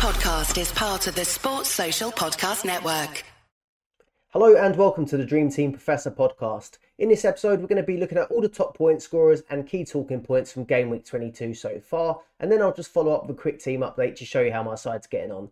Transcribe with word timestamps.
podcast 0.00 0.58
is 0.58 0.72
part 0.72 1.06
of 1.08 1.14
the 1.14 1.26
Sports 1.26 1.68
Social 1.68 2.10
Podcast 2.10 2.64
Network. 2.64 3.22
Hello 4.28 4.56
and 4.56 4.74
welcome 4.74 5.04
to 5.04 5.18
the 5.18 5.26
Dream 5.26 5.50
Team 5.50 5.72
Professor 5.72 6.10
podcast. 6.10 6.78
In 6.96 7.10
this 7.10 7.26
episode, 7.26 7.60
we're 7.60 7.66
going 7.66 7.82
to 7.82 7.82
be 7.82 7.98
looking 7.98 8.16
at 8.16 8.30
all 8.30 8.40
the 8.40 8.48
top 8.48 8.74
point 8.74 9.02
scorers 9.02 9.42
and 9.50 9.66
key 9.66 9.84
talking 9.84 10.22
points 10.22 10.50
from 10.50 10.64
game 10.64 10.88
week 10.88 11.04
22 11.04 11.52
so 11.52 11.78
far, 11.80 12.18
and 12.38 12.50
then 12.50 12.62
I'll 12.62 12.72
just 12.72 12.90
follow 12.90 13.12
up 13.12 13.26
with 13.26 13.36
a 13.36 13.38
quick 13.42 13.60
team 13.60 13.80
update 13.80 14.16
to 14.16 14.24
show 14.24 14.40
you 14.40 14.52
how 14.52 14.62
my 14.62 14.74
side's 14.74 15.06
getting 15.06 15.32
on. 15.32 15.50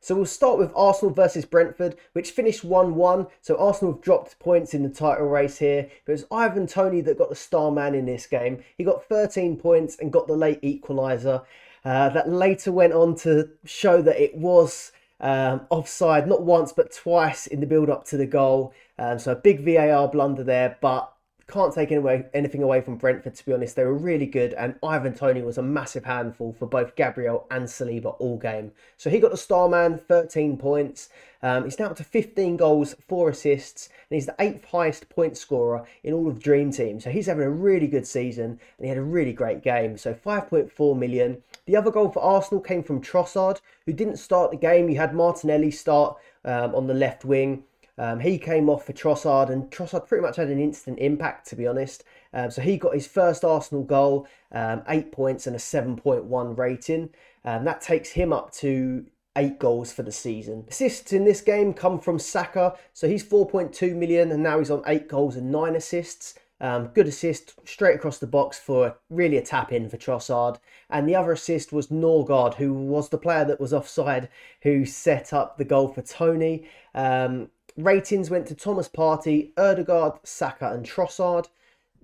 So 0.00 0.14
we'll 0.14 0.26
start 0.26 0.58
with 0.58 0.72
Arsenal 0.76 1.14
versus 1.14 1.46
Brentford, 1.46 1.96
which 2.12 2.32
finished 2.32 2.62
1 2.62 2.94
1. 2.94 3.28
So 3.40 3.56
Arsenal 3.56 3.94
have 3.94 4.02
dropped 4.02 4.38
points 4.38 4.74
in 4.74 4.82
the 4.82 4.90
title 4.90 5.26
race 5.26 5.56
here. 5.56 5.88
It 6.06 6.10
was 6.10 6.26
Ivan 6.30 6.66
Toney 6.66 7.00
that 7.00 7.16
got 7.16 7.30
the 7.30 7.34
star 7.34 7.70
man 7.70 7.94
in 7.94 8.04
this 8.04 8.26
game. 8.26 8.62
He 8.76 8.84
got 8.84 9.04
13 9.04 9.56
points 9.56 9.96
and 9.98 10.12
got 10.12 10.26
the 10.26 10.36
late 10.36 10.60
equaliser. 10.60 11.44
Uh, 11.84 12.08
that 12.10 12.28
later 12.28 12.70
went 12.70 12.92
on 12.92 13.14
to 13.14 13.48
show 13.64 14.02
that 14.02 14.22
it 14.22 14.36
was 14.36 14.92
um, 15.20 15.62
offside, 15.70 16.26
not 16.26 16.42
once 16.42 16.72
but 16.72 16.92
twice 16.92 17.46
in 17.46 17.60
the 17.60 17.66
build 17.66 17.90
up 17.90 18.04
to 18.04 18.16
the 18.16 18.26
goal. 18.26 18.72
Um, 18.98 19.18
so 19.18 19.32
a 19.32 19.36
big 19.36 19.60
VAR 19.64 20.08
blunder 20.08 20.44
there, 20.44 20.76
but 20.80 21.12
can't 21.50 21.74
take 21.74 21.90
away, 21.90 22.26
anything 22.32 22.62
away 22.62 22.80
from 22.80 22.96
Brentford, 22.96 23.34
to 23.34 23.44
be 23.44 23.52
honest. 23.52 23.76
They 23.76 23.84
were 23.84 23.94
really 23.94 24.26
good, 24.26 24.54
and 24.54 24.76
Ivan 24.82 25.14
Toney 25.14 25.42
was 25.42 25.58
a 25.58 25.62
massive 25.62 26.04
handful 26.04 26.52
for 26.52 26.66
both 26.66 26.96
Gabriel 26.96 27.46
and 27.50 27.64
Saliba 27.66 28.16
all 28.18 28.38
game. 28.38 28.72
So 28.96 29.10
he 29.10 29.18
got 29.18 29.30
the 29.30 29.36
star 29.36 29.68
man, 29.68 29.98
13 29.98 30.56
points. 30.56 31.08
Um, 31.42 31.64
he's 31.64 31.78
now 31.78 31.86
up 31.86 31.96
to 31.96 32.04
15 32.04 32.56
goals, 32.56 32.94
4 33.08 33.30
assists, 33.30 33.88
and 33.88 34.16
he's 34.16 34.26
the 34.26 34.34
eighth 34.38 34.64
highest 34.66 35.08
point 35.08 35.36
scorer 35.36 35.84
in 36.02 36.12
all 36.12 36.28
of 36.28 36.42
Dream 36.42 36.70
Team. 36.70 37.00
So 37.00 37.10
he's 37.10 37.26
having 37.26 37.44
a 37.44 37.50
really 37.50 37.86
good 37.86 38.06
season, 38.06 38.44
and 38.44 38.84
he 38.84 38.88
had 38.88 38.98
a 38.98 39.02
really 39.02 39.32
great 39.32 39.62
game. 39.62 39.96
So 39.96 40.14
5.4 40.14 40.98
million. 40.98 41.42
The 41.66 41.76
other 41.76 41.90
goal 41.90 42.10
for 42.10 42.22
Arsenal 42.22 42.60
came 42.60 42.82
from 42.82 43.00
Trossard, 43.00 43.60
who 43.86 43.92
didn't 43.92 44.18
start 44.18 44.50
the 44.50 44.56
game. 44.56 44.88
You 44.88 44.96
had 44.96 45.14
Martinelli 45.14 45.70
start 45.70 46.16
um, 46.44 46.74
on 46.74 46.86
the 46.86 46.94
left 46.94 47.24
wing. 47.24 47.64
Um, 47.98 48.20
he 48.20 48.38
came 48.38 48.68
off 48.68 48.86
for 48.86 48.92
Trossard, 48.92 49.50
and 49.50 49.70
Trossard 49.70 50.06
pretty 50.06 50.22
much 50.22 50.36
had 50.36 50.48
an 50.48 50.60
instant 50.60 50.98
impact, 50.98 51.48
to 51.48 51.56
be 51.56 51.66
honest. 51.66 52.04
Um, 52.32 52.50
so 52.50 52.62
he 52.62 52.76
got 52.76 52.94
his 52.94 53.06
first 53.06 53.44
Arsenal 53.44 53.84
goal, 53.84 54.26
um, 54.52 54.82
eight 54.88 55.12
points 55.12 55.46
and 55.46 55.56
a 55.56 55.58
7.1 55.58 56.56
rating. 56.56 57.10
Um, 57.44 57.64
that 57.64 57.80
takes 57.80 58.10
him 58.10 58.32
up 58.32 58.52
to 58.54 59.06
eight 59.36 59.58
goals 59.58 59.92
for 59.92 60.02
the 60.02 60.12
season. 60.12 60.64
Assists 60.68 61.12
in 61.12 61.24
this 61.24 61.40
game 61.40 61.72
come 61.72 61.98
from 61.98 62.18
Saka, 62.18 62.74
so 62.92 63.08
he's 63.08 63.24
4.2 63.24 63.94
million, 63.94 64.32
and 64.32 64.42
now 64.42 64.58
he's 64.58 64.70
on 64.70 64.82
eight 64.86 65.08
goals 65.08 65.36
and 65.36 65.50
nine 65.50 65.76
assists. 65.76 66.34
Um, 66.62 66.88
good 66.88 67.08
assist 67.08 67.54
straight 67.64 67.94
across 67.94 68.18
the 68.18 68.26
box 68.26 68.58
for 68.58 68.98
really 69.08 69.38
a 69.38 69.42
tap 69.42 69.72
in 69.72 69.88
for 69.88 69.96
Trossard. 69.96 70.58
And 70.90 71.08
the 71.08 71.16
other 71.16 71.32
assist 71.32 71.72
was 71.72 71.86
Nørgaard, 71.86 72.54
who 72.54 72.74
was 72.74 73.08
the 73.08 73.18
player 73.18 73.46
that 73.46 73.60
was 73.60 73.72
offside, 73.72 74.28
who 74.62 74.84
set 74.84 75.32
up 75.32 75.56
the 75.56 75.64
goal 75.64 75.88
for 75.88 76.02
Toney. 76.02 76.68
Um, 76.94 77.48
Ratings 77.76 78.30
went 78.30 78.46
to 78.48 78.54
Thomas 78.54 78.88
Partey, 78.88 79.52
Ødegaard, 79.54 80.18
Saka, 80.24 80.72
and 80.72 80.84
Trossard. 80.84 81.48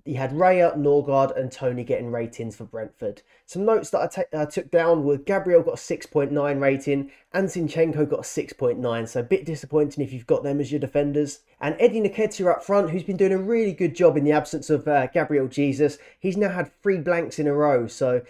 You 0.07 0.15
had 0.15 0.31
Raya, 0.31 0.73
Nørgaard, 0.77 1.37
and 1.37 1.51
Toney 1.51 1.83
getting 1.83 2.11
ratings 2.11 2.55
for 2.55 2.63
Brentford. 2.63 3.23
Some 3.45 3.65
notes 3.65 3.89
that 3.89 4.17
I 4.33 4.45
took 4.45 4.71
down 4.71 5.03
were 5.03 5.17
Gabriel 5.17 5.61
got 5.61 5.73
a 5.73 5.77
6.9 5.77 6.61
rating, 6.61 7.11
and 7.33 7.49
Zinchenko 7.49 8.09
got 8.09 8.19
a 8.19 8.21
6.9, 8.21 9.07
so 9.09 9.19
a 9.19 9.23
bit 9.23 9.43
disappointing 9.43 10.01
if 10.01 10.13
you've 10.13 10.25
got 10.25 10.43
them 10.43 10.61
as 10.61 10.71
your 10.71 10.79
defenders. 10.79 11.41
And 11.59 11.75
Eddie 11.77 11.99
Nketiah 11.99 12.51
up 12.51 12.63
front, 12.63 12.89
who's 12.89 13.03
been 13.03 13.17
doing 13.17 13.33
a 13.33 13.37
really 13.37 13.73
good 13.73 13.95
job 13.95 14.15
in 14.15 14.23
the 14.23 14.31
absence 14.31 14.69
of 14.69 14.87
uh, 14.87 15.07
Gabriel 15.07 15.49
Jesus. 15.49 15.97
He's 16.17 16.37
now 16.37 16.49
had 16.49 16.71
three 16.81 16.99
blanks 16.99 17.37
in 17.37 17.47
a 17.47 17.53
row, 17.53 17.87
so 17.87 18.21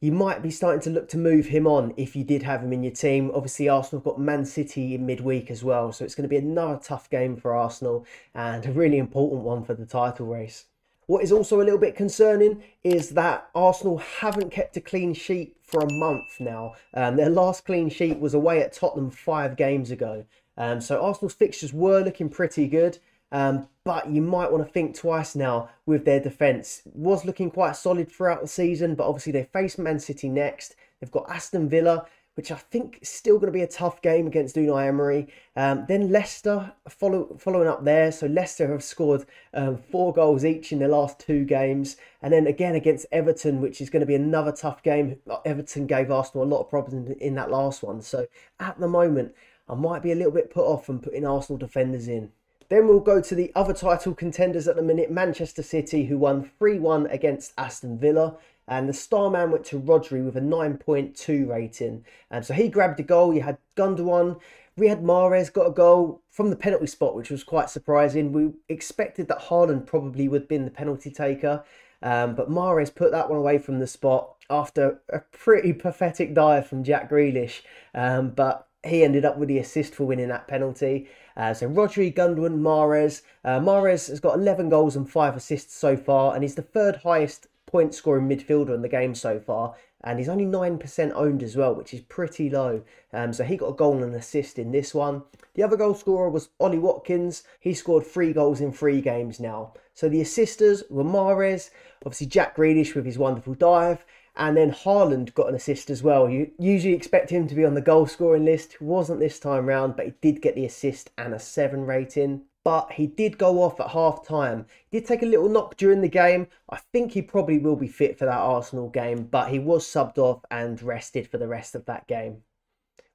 you 0.00 0.12
might 0.12 0.42
be 0.42 0.50
starting 0.50 0.80
to 0.80 0.90
look 0.90 1.08
to 1.10 1.18
move 1.18 1.46
him 1.46 1.66
on 1.66 1.92
if 1.96 2.16
you 2.16 2.24
did 2.24 2.42
have 2.42 2.62
him 2.62 2.72
in 2.72 2.82
your 2.82 2.92
team. 2.92 3.30
Obviously, 3.34 3.68
Arsenal 3.68 4.00
have 4.00 4.04
got 4.04 4.20
Man 4.20 4.46
City 4.46 4.94
in 4.94 5.04
midweek 5.04 5.50
as 5.50 5.62
well, 5.62 5.92
so 5.92 6.04
it's 6.04 6.14
going 6.14 6.24
to 6.24 6.28
be 6.28 6.36
another 6.36 6.80
tough 6.82 7.10
game 7.10 7.36
for 7.36 7.54
Arsenal 7.54 8.06
and 8.34 8.64
a 8.64 8.72
really 8.72 8.98
important 8.98 9.42
one 9.42 9.62
for 9.62 9.74
the 9.74 9.84
title 9.84 10.26
race. 10.26 10.64
What 11.06 11.24
is 11.24 11.32
also 11.32 11.60
a 11.60 11.64
little 11.64 11.78
bit 11.78 11.96
concerning 11.96 12.62
is 12.84 13.10
that 13.10 13.50
Arsenal 13.54 13.98
haven't 13.98 14.50
kept 14.50 14.76
a 14.76 14.80
clean 14.80 15.12
sheet 15.12 15.56
for 15.62 15.80
a 15.80 15.92
month 15.92 16.38
now. 16.38 16.74
Um, 16.94 17.16
their 17.16 17.28
last 17.28 17.66
clean 17.66 17.90
sheet 17.90 18.20
was 18.20 18.32
away 18.32 18.62
at 18.62 18.72
Tottenham 18.72 19.10
five 19.10 19.56
games 19.56 19.90
ago. 19.90 20.24
Um, 20.56 20.80
so 20.80 21.02
Arsenal's 21.02 21.34
fixtures 21.34 21.72
were 21.72 22.00
looking 22.00 22.28
pretty 22.28 22.68
good. 22.68 22.98
Um, 23.32 23.68
but 23.90 24.08
you 24.08 24.22
might 24.22 24.52
want 24.52 24.64
to 24.64 24.72
think 24.72 24.94
twice 24.94 25.34
now 25.34 25.68
with 25.84 26.04
their 26.04 26.20
defence. 26.20 26.82
Was 26.94 27.24
looking 27.24 27.50
quite 27.50 27.74
solid 27.74 28.08
throughout 28.08 28.40
the 28.40 28.46
season, 28.46 28.94
but 28.94 29.08
obviously 29.08 29.32
they 29.32 29.42
face 29.42 29.78
Man 29.78 29.98
City 29.98 30.28
next. 30.28 30.76
They've 31.00 31.10
got 31.10 31.28
Aston 31.28 31.68
Villa, 31.68 32.06
which 32.36 32.52
I 32.52 32.54
think 32.54 33.00
is 33.02 33.08
still 33.08 33.40
going 33.40 33.52
to 33.52 33.58
be 33.58 33.62
a 33.62 33.66
tough 33.66 34.00
game 34.00 34.28
against 34.28 34.54
Unai 34.54 34.86
Emery. 34.86 35.26
Um, 35.56 35.86
then 35.88 36.12
Leicester 36.12 36.72
follow, 36.88 37.36
following 37.36 37.66
up 37.66 37.84
there. 37.84 38.12
So 38.12 38.28
Leicester 38.28 38.70
have 38.70 38.84
scored 38.84 39.26
um, 39.54 39.76
four 39.76 40.12
goals 40.12 40.44
each 40.44 40.70
in 40.70 40.78
their 40.78 40.86
last 40.86 41.18
two 41.18 41.44
games. 41.44 41.96
And 42.22 42.32
then 42.32 42.46
again 42.46 42.76
against 42.76 43.06
Everton, 43.10 43.60
which 43.60 43.80
is 43.80 43.90
going 43.90 44.02
to 44.02 44.06
be 44.06 44.14
another 44.14 44.52
tough 44.52 44.84
game. 44.84 45.16
Everton 45.44 45.88
gave 45.88 46.12
Arsenal 46.12 46.46
a 46.46 46.52
lot 46.54 46.60
of 46.60 46.70
problems 46.70 47.10
in 47.10 47.34
that 47.34 47.50
last 47.50 47.82
one. 47.82 48.02
So 48.02 48.28
at 48.60 48.78
the 48.78 48.86
moment, 48.86 49.34
I 49.68 49.74
might 49.74 50.00
be 50.00 50.12
a 50.12 50.14
little 50.14 50.30
bit 50.30 50.52
put 50.52 50.64
off 50.64 50.86
from 50.86 51.00
putting 51.00 51.26
Arsenal 51.26 51.58
defenders 51.58 52.06
in. 52.06 52.30
Then 52.70 52.86
we'll 52.86 53.00
go 53.00 53.20
to 53.20 53.34
the 53.34 53.52
other 53.56 53.74
title 53.74 54.14
contenders 54.14 54.68
at 54.68 54.76
the 54.76 54.82
minute 54.82 55.10
Manchester 55.10 55.62
City, 55.62 56.06
who 56.06 56.16
won 56.16 56.50
3 56.58 56.78
1 56.78 57.08
against 57.08 57.52
Aston 57.58 57.98
Villa. 57.98 58.36
And 58.68 58.88
the 58.88 58.92
star 58.92 59.28
man 59.28 59.50
went 59.50 59.64
to 59.66 59.80
Rodri 59.80 60.24
with 60.24 60.36
a 60.36 60.40
9.2 60.40 61.48
rating. 61.48 62.04
Um, 62.30 62.44
so 62.44 62.54
he 62.54 62.68
grabbed 62.68 63.00
a 63.00 63.02
goal. 63.02 63.34
You 63.34 63.42
had 63.42 63.58
Gundogan. 63.76 64.38
Riyad 64.78 65.02
Mahrez 65.02 65.52
got 65.52 65.66
a 65.66 65.72
goal 65.72 66.22
from 66.30 66.50
the 66.50 66.56
penalty 66.56 66.86
spot, 66.86 67.16
which 67.16 67.30
was 67.30 67.42
quite 67.42 67.68
surprising. 67.68 68.32
We 68.32 68.52
expected 68.68 69.26
that 69.26 69.40
Haaland 69.40 69.86
probably 69.86 70.28
would 70.28 70.42
have 70.42 70.48
been 70.48 70.64
the 70.64 70.70
penalty 70.70 71.10
taker. 71.10 71.64
Um, 72.02 72.36
but 72.36 72.48
Mahrez 72.48 72.94
put 72.94 73.10
that 73.10 73.28
one 73.28 73.40
away 73.40 73.58
from 73.58 73.80
the 73.80 73.88
spot 73.88 74.36
after 74.48 75.00
a 75.08 75.18
pretty 75.18 75.72
pathetic 75.72 76.34
dive 76.34 76.68
from 76.68 76.84
Jack 76.84 77.10
Grealish. 77.10 77.62
Um, 77.94 78.30
but 78.30 78.68
he 78.84 79.04
ended 79.04 79.24
up 79.24 79.36
with 79.36 79.48
the 79.48 79.58
assist 79.58 79.94
for 79.94 80.04
winning 80.04 80.28
that 80.28 80.48
penalty. 80.48 81.08
Uh, 81.40 81.54
so 81.54 81.66
Rodri, 81.66 82.14
Gundogan, 82.14 82.60
Mahrez. 82.60 83.22
Uh, 83.46 83.58
Mahrez 83.58 84.08
has 84.10 84.20
got 84.20 84.34
11 84.34 84.68
goals 84.68 84.94
and 84.94 85.08
5 85.08 85.36
assists 85.36 85.74
so 85.74 85.96
far, 85.96 86.34
and 86.34 86.44
he's 86.44 86.54
the 86.54 86.60
third 86.60 86.96
highest 86.96 87.46
point 87.64 87.94
scoring 87.94 88.28
midfielder 88.28 88.74
in 88.74 88.82
the 88.82 88.90
game 88.90 89.14
so 89.14 89.40
far. 89.40 89.74
And 90.04 90.18
he's 90.18 90.28
only 90.28 90.44
9% 90.44 91.12
owned 91.14 91.42
as 91.42 91.56
well, 91.56 91.74
which 91.74 91.94
is 91.94 92.02
pretty 92.02 92.50
low. 92.50 92.82
Um, 93.14 93.32
so 93.32 93.44
he 93.44 93.56
got 93.56 93.70
a 93.70 93.74
goal 93.74 93.94
and 93.94 94.12
an 94.12 94.14
assist 94.14 94.58
in 94.58 94.70
this 94.70 94.94
one. 94.94 95.22
The 95.54 95.62
other 95.62 95.78
goal 95.78 95.94
scorer 95.94 96.28
was 96.28 96.50
Ollie 96.60 96.78
Watkins. 96.78 97.42
He 97.58 97.72
scored 97.72 98.06
three 98.06 98.34
goals 98.34 98.60
in 98.60 98.70
three 98.70 99.00
games 99.00 99.40
now. 99.40 99.72
So 99.94 100.10
the 100.10 100.20
assisters 100.20 100.82
were 100.90 101.04
Mahrez, 101.04 101.70
obviously 102.04 102.26
Jack 102.26 102.54
Grealish 102.54 102.94
with 102.94 103.06
his 103.06 103.18
wonderful 103.18 103.54
dive, 103.54 104.04
and 104.36 104.56
then 104.56 104.72
Haaland 104.72 105.34
got 105.34 105.48
an 105.48 105.54
assist 105.54 105.90
as 105.90 106.02
well. 106.02 106.28
You 106.28 106.50
usually 106.58 106.94
expect 106.94 107.30
him 107.30 107.46
to 107.48 107.54
be 107.54 107.64
on 107.64 107.74
the 107.74 107.80
goal 107.80 108.06
scoring 108.06 108.44
list. 108.44 108.80
Wasn't 108.80 109.20
this 109.20 109.38
time 109.38 109.66
round, 109.66 109.96
but 109.96 110.06
he 110.06 110.12
did 110.20 110.42
get 110.42 110.54
the 110.54 110.64
assist 110.64 111.10
and 111.18 111.34
a 111.34 111.38
7 111.38 111.84
rating. 111.84 112.42
But 112.62 112.92
he 112.92 113.06
did 113.06 113.38
go 113.38 113.62
off 113.62 113.80
at 113.80 113.90
half 113.90 114.26
time. 114.26 114.66
He 114.90 114.98
did 114.98 115.08
take 115.08 115.22
a 115.22 115.26
little 115.26 115.48
knock 115.48 115.76
during 115.76 116.02
the 116.02 116.08
game. 116.08 116.46
I 116.68 116.76
think 116.92 117.12
he 117.12 117.22
probably 117.22 117.58
will 117.58 117.76
be 117.76 117.88
fit 117.88 118.18
for 118.18 118.26
that 118.26 118.34
Arsenal 118.34 118.90
game, 118.90 119.24
but 119.24 119.50
he 119.50 119.58
was 119.58 119.86
subbed 119.86 120.18
off 120.18 120.44
and 120.50 120.80
rested 120.82 121.26
for 121.26 121.38
the 121.38 121.48
rest 121.48 121.74
of 121.74 121.86
that 121.86 122.06
game. 122.06 122.42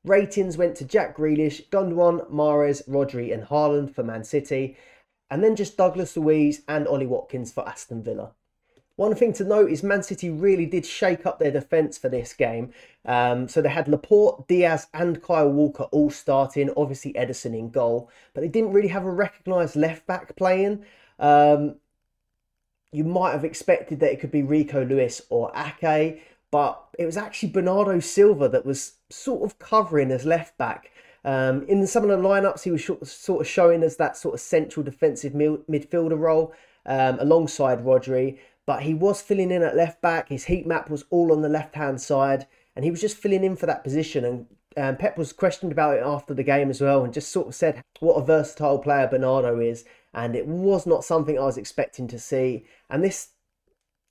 Ratings 0.04 0.58
went 0.58 0.75
to 0.78 0.86
Jack 0.86 1.16
Grealish, 1.18 1.68
Gundogan, 1.70 2.30
Mahrez, 2.30 2.88
Rodri, 2.88 3.34
and 3.34 3.44
Haaland 3.44 3.94
for 3.94 4.04
Man 4.04 4.24
City, 4.24 4.78
and 5.30 5.44
then 5.44 5.56
just 5.56 5.78
Douglas 5.78 6.16
Luiz 6.18 6.62
and 6.68 6.88
Ollie 6.88 7.08
Watkins 7.08 7.52
for 7.52 7.68
Aston 7.68 8.04
Villa. 8.04 8.34
One 8.97 9.13
thing 9.13 9.33
to 9.33 9.44
note 9.44 9.69
is 9.69 9.83
Man 9.83 10.03
City 10.03 10.29
really 10.29 10.66
did 10.66 10.85
shake 10.85 11.25
up 11.25 11.38
their 11.38 11.51
defence 11.51 11.97
for 11.97 12.07
this 12.07 12.33
game. 12.33 12.72
Um, 13.06 13.50
so 13.50 13.61
they 13.61 13.69
had 13.69 13.89
Laporte, 13.89 14.47
Dias, 14.47 14.88
and 14.94 15.21
Kyle 15.21 15.51
Walker 15.51 15.83
all 15.92 16.09
starting, 16.09 16.71
obviously 16.77 17.12
Ederson 17.13 17.57
in 17.57 17.69
goal, 17.69 18.09
but 18.33 18.42
they 18.42 18.47
didn't 18.47 18.71
really 18.71 18.88
have 18.88 19.06
a 19.06 19.12
recognised 19.12 19.75
left 19.75 20.07
back 20.07 20.36
playing. 20.38 20.86
Um, 21.19 21.75
you 22.94 23.03
might 23.03 23.33
have 23.33 23.44
expected 23.44 24.00
that 24.00 24.13
it 24.13 24.21
could 24.21 24.31
be 24.31 24.44
Rico 24.44 24.86
Lewis 24.86 25.21
or 25.30 25.51
Ake, 25.53 26.21
but 26.50 26.81
it 26.98 27.06
was 27.06 27.18
actually 27.18 27.50
Bernardo 27.50 28.00
Silva 28.00 28.48
that 28.48 28.65
was 28.65 28.94
sort 29.09 29.44
of 29.44 29.59
covering 29.59 30.09
as 30.12 30.24
left 30.24 30.57
back. 30.57 30.91
Um, 31.25 31.63
in 31.68 31.86
some 31.86 32.03
of 32.03 32.09
the 32.09 32.25
lineups, 32.25 32.63
he 32.63 32.71
was 32.71 32.86
sort 33.03 33.41
of 33.41 33.48
showing 33.48 33.83
us 33.83 33.98
that 33.98 34.15
sort 34.15 34.36
of 34.36 34.39
central 34.39 34.86
defensive 34.86 35.33
midfielder 35.33 36.18
role 36.18 36.53
um, 36.86 37.18
alongside 37.19 37.83
Rodri 37.83 38.38
but 38.65 38.83
he 38.83 38.94
was 38.94 39.21
filling 39.21 39.51
in 39.51 39.62
at 39.62 39.75
left 39.75 40.01
back. 40.01 40.29
His 40.29 40.45
heat 40.45 40.65
map 40.65 40.89
was 40.89 41.06
all 41.09 41.31
on 41.31 41.41
the 41.41 41.50
left 41.50 41.75
hand 41.75 42.01
side, 42.01 42.47
and 42.75 42.83
he 42.83 42.91
was 42.91 43.01
just 43.01 43.17
filling 43.17 43.44
in 43.44 43.56
for 43.56 43.65
that 43.65 43.83
position. 43.83 44.25
And 44.25 44.47
um, 44.77 44.97
Pep 44.97 45.17
was 45.17 45.33
questioned 45.33 45.71
about 45.71 45.97
it 45.97 46.03
after 46.03 46.33
the 46.33 46.44
game 46.44 46.69
as 46.69 46.81
well, 46.81 47.03
and 47.03 47.13
just 47.13 47.31
sort 47.31 47.47
of 47.47 47.56
said 47.56 47.83
what 48.00 48.15
a 48.15 48.25
versatile 48.25 48.79
player 48.79 49.07
Bernardo 49.07 49.59
is. 49.59 49.85
And 50.13 50.35
it 50.35 50.47
was 50.47 50.85
not 50.85 51.03
something 51.03 51.38
I 51.38 51.44
was 51.44 51.57
expecting 51.57 52.07
to 52.07 52.19
see. 52.19 52.65
And 52.89 53.03
this 53.03 53.29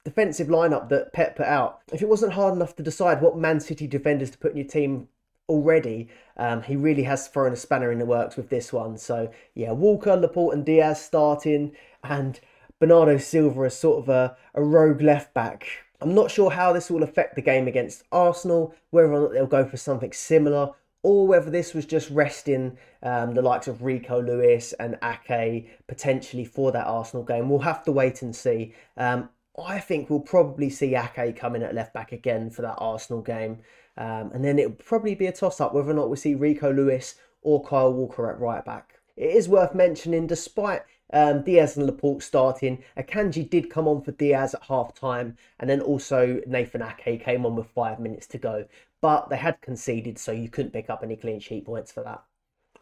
defensive 0.05 0.49
lineup 0.49 0.89
that 0.91 1.13
Pep 1.13 1.37
put 1.37 1.47
out, 1.47 1.81
if 1.93 2.03
it 2.03 2.09
wasn't 2.09 2.35
hard 2.35 2.55
enough 2.55 2.77
to 2.77 2.83
decide 2.83 3.23
what 3.23 3.39
Man 3.39 3.59
City 3.59 3.87
defenders 3.87 4.31
to 4.31 4.39
put 4.39 4.53
in 4.53 4.59
your 4.59 4.67
team 4.67 5.09
already, 5.49 6.09
um, 6.37 6.63
he 6.63 6.77
really 6.77 7.03
has 7.05 7.29
thrown 7.29 7.53
a 7.53 7.57
spanner 7.57 7.91
in 7.91 7.99
the 7.99 8.07
works 8.07 8.37
with 8.37 8.51
this 8.51 8.73
one. 8.73 8.97
So 8.99 9.31
yeah, 9.55 9.73
Walker, 9.73 10.17
Laporte, 10.17 10.55
and 10.55 10.65
Dias 10.65 11.03
starting, 11.03 11.73
and 12.03 12.39
Bernardo 12.85 13.17
Silva 13.17 13.63
as 13.63 13.79
sort 13.79 14.03
of 14.03 14.11
a, 14.11 14.37
a 14.53 14.63
rogue 14.63 15.01
left 15.01 15.33
back. 15.33 15.67
I'm 16.03 16.15
not 16.15 16.31
sure 16.31 16.51
how 16.51 16.75
this 16.75 16.91
will 16.91 17.03
affect 17.03 17.35
the 17.35 17.41
game 17.41 17.67
against 17.67 18.05
Arsenal, 18.13 18.75
whether 18.91 19.11
or 19.11 19.21
not 19.23 19.33
they'll 19.33 19.47
go 19.47 19.65
for 19.65 19.79
something 19.79 20.13
similar, 20.13 20.71
or 21.03 21.27
whether 21.27 21.51
this 21.51 21.73
was 21.73 21.87
just 21.87 22.11
resting 22.11 22.77
um, 23.03 23.33
the 23.33 23.41
likes 23.41 23.69
of 23.69 23.85
Rico 23.85 24.21
Lewis 24.21 24.75
and 24.75 24.99
Ake 25.03 25.71
potentially 25.87 26.45
for 26.45 26.73
that 26.73 26.87
Arsenal 26.87 27.25
game. 27.25 27.49
We'll 27.49 27.61
have 27.61 27.83
to 27.85 27.93
wait 27.93 28.21
and 28.21 28.37
see. 28.37 28.75
Um, 28.99 29.31
I 29.59 29.79
think 29.79 30.11
we'll 30.11 30.21
probably 30.21 30.69
see 30.69 30.95
Ake 30.95 31.35
come 31.37 31.57
in 31.57 31.63
at 31.63 31.75
left 31.75 31.95
back 31.95 32.13
again 32.13 32.51
for 32.51 32.61
that 32.61 32.77
Arsenal 32.77 33.23
game. 33.23 33.61
Um, 33.97 34.31
and 34.35 34.45
then 34.45 34.59
it'll 34.59 34.73
probably 34.73 35.15
be 35.15 35.29
a 35.29 35.33
toss 35.33 35.59
up 35.59 35.73
whether 35.73 35.91
or 35.91 35.95
not 35.95 36.11
we 36.11 36.19
see 36.19 36.35
Rico 36.35 36.71
Lewis 36.71 37.15
or 37.41 37.65
Kyle 37.65 37.95
Walker 37.95 38.31
at 38.31 38.39
right 38.39 38.63
back. 38.63 39.01
It 39.17 39.31
is 39.31 39.49
worth 39.49 39.75
mentioning, 39.75 40.27
despite 40.27 40.83
um, 41.13 41.43
Dias 41.43 41.77
and 41.77 41.87
Laporte 41.87 42.23
starting, 42.23 42.83
Akanji 42.97 43.49
did 43.49 43.71
come 43.71 43.87
on 43.87 44.03
for 44.03 44.13
Dias 44.13 44.55
at 44.55 44.63
half 44.65 44.95
time, 44.95 45.37
and 45.61 45.69
then 45.69 45.81
also 45.81 46.41
Nathan 46.47 46.83
Ake 46.83 47.23
came 47.23 47.45
on 47.45 47.57
with 47.57 47.67
five 47.69 48.01
minutes 48.01 48.27
to 48.29 48.39
go. 48.39 48.67
But 49.01 49.29
they 49.29 49.37
had 49.37 49.61
conceded, 49.61 50.19
so 50.19 50.33
you 50.33 50.49
couldn't 50.49 50.73
pick 50.73 50.89
up 50.89 51.03
any 51.03 51.17
clean 51.17 51.41
sheet 51.41 51.67
points 51.67 51.93
for 51.93 52.03
that. 52.05 52.25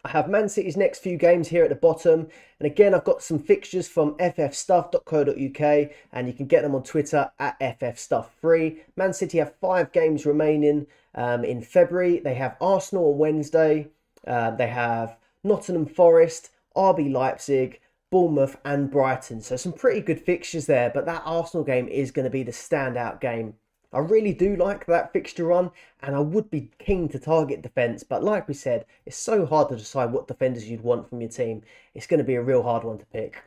I 0.04 0.08
have 0.08 0.28
Man 0.28 0.48
City's 0.48 0.76
next 0.76 0.98
few 0.98 1.16
games 1.16 1.46
here 1.48 1.62
at 1.62 1.68
the 1.68 1.76
bottom. 1.76 2.26
And 2.58 2.66
again, 2.66 2.92
I've 2.92 3.04
got 3.04 3.22
some 3.22 3.38
fixtures 3.38 3.86
from 3.86 4.16
ffstuff.co.uk 4.16 5.90
and 6.12 6.26
you 6.26 6.32
can 6.32 6.46
get 6.46 6.62
them 6.62 6.74
on 6.74 6.82
Twitter 6.82 7.30
at 7.38 7.60
ffstuff3. 7.60 8.80
Man 8.96 9.12
City 9.12 9.38
have 9.38 9.54
five 9.60 9.92
games 9.92 10.26
remaining 10.26 10.88
um, 11.14 11.44
in 11.44 11.62
February. 11.62 12.18
They 12.18 12.34
have 12.34 12.56
Arsenal 12.60 13.12
on 13.12 13.18
Wednesday. 13.18 13.88
Uh, 14.26 14.50
they 14.50 14.66
have 14.66 15.16
Nottingham 15.44 15.86
Forest, 15.86 16.50
RB 16.76 17.12
Leipzig, 17.12 17.80
Bournemouth 18.12 18.56
and 18.64 18.92
Brighton. 18.92 19.40
So 19.40 19.56
some 19.56 19.72
pretty 19.72 20.02
good 20.02 20.20
fixtures 20.20 20.66
there. 20.66 20.92
But 20.94 21.06
that 21.06 21.22
Arsenal 21.24 21.64
game 21.64 21.88
is 21.88 22.12
going 22.12 22.26
to 22.26 22.30
be 22.30 22.44
the 22.44 22.52
standout 22.52 23.20
game 23.20 23.54
I 23.94 23.98
really 23.98 24.32
do 24.32 24.56
like 24.56 24.86
that 24.86 25.12
fixture 25.12 25.44
run, 25.44 25.70
and 26.00 26.16
I 26.16 26.20
would 26.20 26.50
be 26.50 26.70
keen 26.78 27.08
to 27.10 27.18
target 27.18 27.60
defence. 27.60 28.02
But 28.02 28.24
like 28.24 28.48
we 28.48 28.54
said, 28.54 28.86
it's 29.04 29.18
so 29.18 29.44
hard 29.44 29.68
to 29.68 29.76
decide 29.76 30.12
what 30.12 30.26
defenders 30.26 30.68
you'd 30.68 30.80
want 30.80 31.08
from 31.08 31.20
your 31.20 31.28
team. 31.28 31.62
It's 31.94 32.06
going 32.06 32.18
to 32.18 32.24
be 32.24 32.36
a 32.36 32.42
real 32.42 32.62
hard 32.62 32.84
one 32.84 32.98
to 32.98 33.06
pick. 33.06 33.42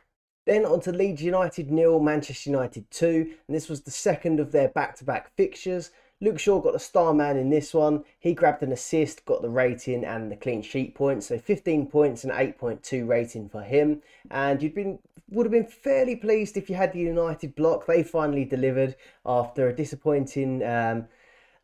Then 0.46 0.64
on 0.64 0.78
to 0.82 0.92
Leeds 0.92 1.22
United 1.22 1.72
nil, 1.72 1.98
Manchester 1.98 2.50
United 2.50 2.88
2, 2.92 3.34
and 3.48 3.56
this 3.56 3.68
was 3.68 3.82
the 3.82 3.90
second 3.90 4.38
of 4.38 4.52
their 4.52 4.68
back 4.68 4.94
to 4.98 5.04
back 5.04 5.34
fixtures. 5.36 5.90
Luke 6.20 6.38
Shaw 6.38 6.60
got 6.60 6.72
the 6.72 6.78
star 6.78 7.12
man 7.12 7.36
in 7.36 7.50
this 7.50 7.74
one. 7.74 8.04
He 8.18 8.32
grabbed 8.32 8.62
an 8.62 8.72
assist, 8.72 9.24
got 9.26 9.42
the 9.42 9.50
rating 9.50 10.04
and 10.04 10.32
the 10.32 10.36
clean 10.36 10.62
sheet 10.62 10.94
points. 10.94 11.26
So 11.26 11.38
15 11.38 11.86
points 11.88 12.24
and 12.24 12.32
8.2 12.32 13.06
rating 13.06 13.48
for 13.50 13.62
him. 13.62 14.02
And 14.30 14.62
you'd 14.62 14.74
been 14.74 14.98
would 15.28 15.44
have 15.44 15.52
been 15.52 15.66
fairly 15.66 16.14
pleased 16.14 16.56
if 16.56 16.70
you 16.70 16.76
had 16.76 16.92
the 16.92 17.00
United 17.00 17.54
block. 17.56 17.86
They 17.86 18.02
finally 18.02 18.44
delivered 18.44 18.94
after 19.24 19.68
a 19.68 19.74
disappointing 19.74 20.62
um, 20.64 21.08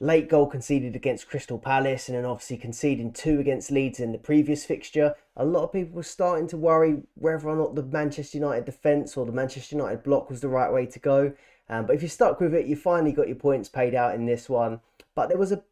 late 0.00 0.28
goal 0.28 0.48
conceded 0.48 0.96
against 0.96 1.28
Crystal 1.28 1.58
Palace 1.58 2.08
and 2.08 2.18
then 2.18 2.24
obviously 2.24 2.56
conceding 2.56 3.12
two 3.12 3.38
against 3.38 3.70
Leeds 3.70 4.00
in 4.00 4.10
the 4.10 4.18
previous 4.18 4.64
fixture. 4.64 5.14
A 5.36 5.44
lot 5.44 5.62
of 5.62 5.72
people 5.72 5.94
were 5.94 6.02
starting 6.02 6.48
to 6.48 6.56
worry 6.56 7.02
whether 7.14 7.48
or 7.48 7.56
not 7.56 7.76
the 7.76 7.84
Manchester 7.84 8.36
United 8.36 8.64
defence 8.64 9.16
or 9.16 9.24
the 9.24 9.32
Manchester 9.32 9.76
United 9.76 10.02
block 10.02 10.28
was 10.28 10.40
the 10.40 10.48
right 10.48 10.72
way 10.72 10.86
to 10.86 10.98
go. 10.98 11.32
Um, 11.68 11.86
but 11.86 11.96
if 11.96 12.02
you 12.02 12.08
stuck 12.08 12.40
with 12.40 12.54
it, 12.54 12.66
you 12.66 12.76
finally 12.76 13.12
got 13.12 13.28
your 13.28 13.36
points 13.36 13.68
paid 13.68 13.94
out 13.94 14.14
in 14.14 14.26
this 14.26 14.48
one. 14.48 14.80
But 15.14 15.28
there 15.28 15.38
was 15.38 15.52
a 15.52 15.62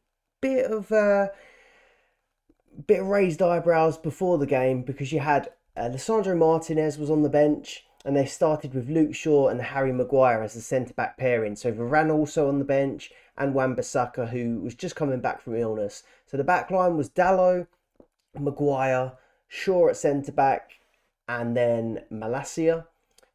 bit 0.40 0.70
of 0.70 0.90
uh, 0.92 1.28
bit 2.86 3.00
of 3.00 3.06
raised 3.06 3.42
eyebrows 3.42 3.98
before 3.98 4.38
the 4.38 4.46
game 4.46 4.82
because 4.82 5.12
you 5.12 5.20
had 5.20 5.50
uh, 5.76 5.88
Lisandro 5.88 6.36
Martinez 6.36 6.98
was 6.98 7.10
on 7.10 7.22
the 7.22 7.28
bench 7.28 7.84
and 8.04 8.16
they 8.16 8.26
started 8.26 8.72
with 8.74 8.88
Luke 8.88 9.14
Shaw 9.14 9.48
and 9.48 9.60
Harry 9.60 9.92
Maguire 9.92 10.42
as 10.42 10.54
the 10.54 10.60
centre 10.60 10.94
back 10.94 11.18
pairing. 11.18 11.56
So 11.56 11.72
Varane 11.72 12.12
also 12.12 12.48
on 12.48 12.58
the 12.58 12.64
bench 12.64 13.12
and 13.36 13.54
Wan-Bissaka 13.54 14.30
who 14.30 14.60
was 14.60 14.74
just 14.74 14.96
coming 14.96 15.20
back 15.20 15.42
from 15.42 15.56
illness. 15.56 16.02
So 16.26 16.36
the 16.36 16.44
back 16.44 16.70
line 16.70 16.96
was 16.96 17.10
Dalot, 17.10 17.66
Maguire, 18.38 19.12
Shaw 19.48 19.88
at 19.88 19.96
centre 19.96 20.32
back, 20.32 20.80
and 21.28 21.56
then 21.56 22.04
Malacia 22.10 22.86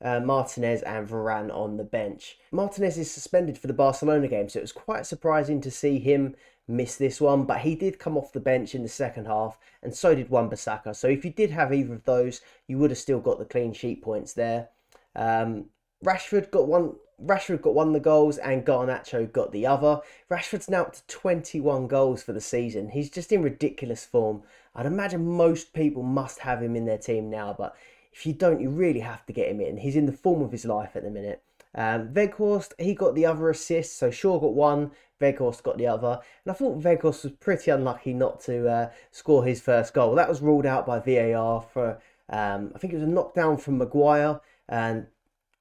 uh, 0.01 0.19
Martinez 0.19 0.81
and 0.81 1.07
Varane 1.07 1.53
on 1.53 1.77
the 1.77 1.83
bench. 1.83 2.37
Martinez 2.51 2.97
is 2.97 3.09
suspended 3.11 3.57
for 3.57 3.67
the 3.67 3.73
Barcelona 3.73 4.27
game, 4.27 4.49
so 4.49 4.59
it 4.59 4.63
was 4.63 4.71
quite 4.71 5.05
surprising 5.05 5.61
to 5.61 5.71
see 5.71 5.99
him 5.99 6.35
miss 6.67 6.95
this 6.95 7.21
one, 7.21 7.45
but 7.45 7.59
he 7.59 7.75
did 7.75 7.99
come 7.99 8.17
off 8.17 8.33
the 8.33 8.39
bench 8.39 8.73
in 8.73 8.83
the 8.83 8.89
second 8.89 9.25
half, 9.25 9.57
and 9.83 9.95
so 9.95 10.15
did 10.15 10.29
Wan-Bissaka. 10.29 10.95
So 10.95 11.07
if 11.07 11.23
you 11.23 11.31
did 11.31 11.51
have 11.51 11.73
either 11.73 11.93
of 11.93 12.05
those, 12.05 12.41
you 12.67 12.77
would 12.79 12.91
have 12.91 12.97
still 12.97 13.19
got 13.19 13.39
the 13.39 13.45
clean 13.45 13.73
sheet 13.73 14.01
points 14.01 14.33
there. 14.33 14.69
Um, 15.15 15.65
Rashford 16.03 16.51
got 16.51 16.67
one. 16.67 16.95
Rashford 17.23 17.61
got 17.61 17.73
one 17.73 17.87
of 17.87 17.93
the 17.93 18.01
goals 18.01 18.37
and 18.37 18.65
Garnacho 18.65 19.31
got 19.31 19.53
the 19.53 19.65
other. 19.65 20.01
Rashford's 20.29 20.69
now 20.69 20.81
up 20.81 20.93
to 20.95 21.07
21 21.07 21.87
goals 21.87 22.21
for 22.21 22.33
the 22.33 22.41
season. 22.41 22.89
He's 22.89 23.09
just 23.09 23.31
in 23.31 23.41
ridiculous 23.41 24.05
form. 24.05 24.43
I'd 24.75 24.85
imagine 24.85 25.25
most 25.25 25.71
people 25.71 26.03
must 26.03 26.39
have 26.39 26.61
him 26.61 26.75
in 26.75 26.83
their 26.83 26.97
team 26.97 27.29
now, 27.29 27.55
but 27.57 27.73
if 28.15 28.25
you 28.25 28.31
don't, 28.31 28.61
you 28.61 28.69
really 28.69 29.01
have 29.01 29.25
to 29.25 29.33
get 29.33 29.49
him 29.49 29.59
in. 29.59 29.75
He's 29.75 29.97
in 29.97 30.05
the 30.05 30.13
form 30.13 30.41
of 30.41 30.53
his 30.53 30.63
life 30.63 30.95
at 30.95 31.03
the 31.03 31.09
minute. 31.09 31.43
Um, 31.75 32.13
Weghorst, 32.13 32.71
he 32.79 32.93
got 32.93 33.13
the 33.13 33.25
other 33.25 33.49
assist, 33.49 33.97
so 33.97 34.09
Shaw 34.09 34.39
got 34.39 34.53
one, 34.53 34.91
Weghorst 35.19 35.63
got 35.63 35.77
the 35.77 35.87
other. 35.87 36.21
And 36.45 36.51
I 36.51 36.53
thought 36.53 36.81
Weghorst 36.81 37.23
was 37.23 37.33
pretty 37.33 37.71
unlucky 37.71 38.13
not 38.13 38.39
to 38.41 38.69
uh, 38.69 38.89
score 39.11 39.43
his 39.43 39.61
first 39.61 39.93
goal. 39.93 40.15
That 40.15 40.29
was 40.29 40.41
ruled 40.41 40.65
out 40.65 40.87
by 40.87 40.99
VAR 40.99 41.61
for, 41.73 41.99
um, 42.29 42.71
I 42.73 42.79
think 42.79 42.93
it 42.93 42.97
was 42.97 43.05
a 43.05 43.11
knockdown 43.11 43.57
from 43.57 43.79
Maguire, 43.79 44.39
and 44.69 45.07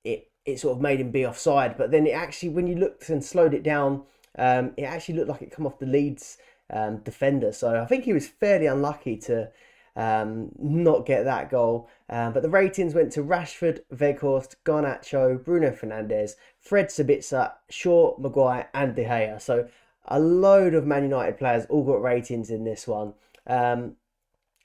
it, 0.05 0.31
it 0.47 0.61
sort 0.61 0.77
of 0.77 0.81
made 0.81 1.01
him 1.01 1.11
be 1.11 1.27
offside. 1.27 1.77
But 1.77 1.91
then 1.91 2.07
it 2.07 2.13
actually, 2.13 2.51
when 2.51 2.69
you 2.69 2.77
looked 2.77 3.09
and 3.09 3.25
slowed 3.25 3.53
it 3.53 3.65
down, 3.65 4.05
um, 4.39 4.75
it 4.77 4.85
actually 4.85 5.17
looked 5.17 5.29
like 5.29 5.43
it 5.43 5.51
come 5.51 5.67
off 5.67 5.81
the 5.81 5.87
Leeds 5.87 6.39
um, 6.71 6.99
defender. 6.99 7.51
So 7.51 7.83
I 7.83 7.87
think 7.87 8.05
he 8.05 8.13
was 8.13 8.29
fairly 8.29 8.67
unlucky 8.67 9.17
to 9.17 9.51
um, 9.97 10.51
not 10.59 11.07
get 11.07 11.25
that 11.25 11.51
goal. 11.51 11.89
Um, 12.09 12.33
but 12.33 12.43
the 12.43 12.51
ratings 12.51 12.95
went 12.95 13.13
to 13.13 13.23
Rashford, 13.23 13.81
Weghorst, 13.95 14.57
Garnacho, 14.65 15.43
Bruno 15.45 15.71
Fernandes, 15.71 16.33
Fred 16.59 16.89
Sabitzer, 16.89 17.53
Shaw, 17.71 18.17
Maguire, 18.19 18.69
and 18.75 18.95
De 18.95 19.05
Gea. 19.05 19.41
So 19.41 19.69
a 20.07 20.19
load 20.19 20.75
of 20.75 20.87
Man 20.87 21.05
United 21.05 21.39
players 21.39 21.67
all 21.67 21.85
got 21.85 22.03
ratings 22.03 22.51
in 22.51 22.65
this 22.65 22.87
one. 22.87 23.15
Um, 23.47 23.97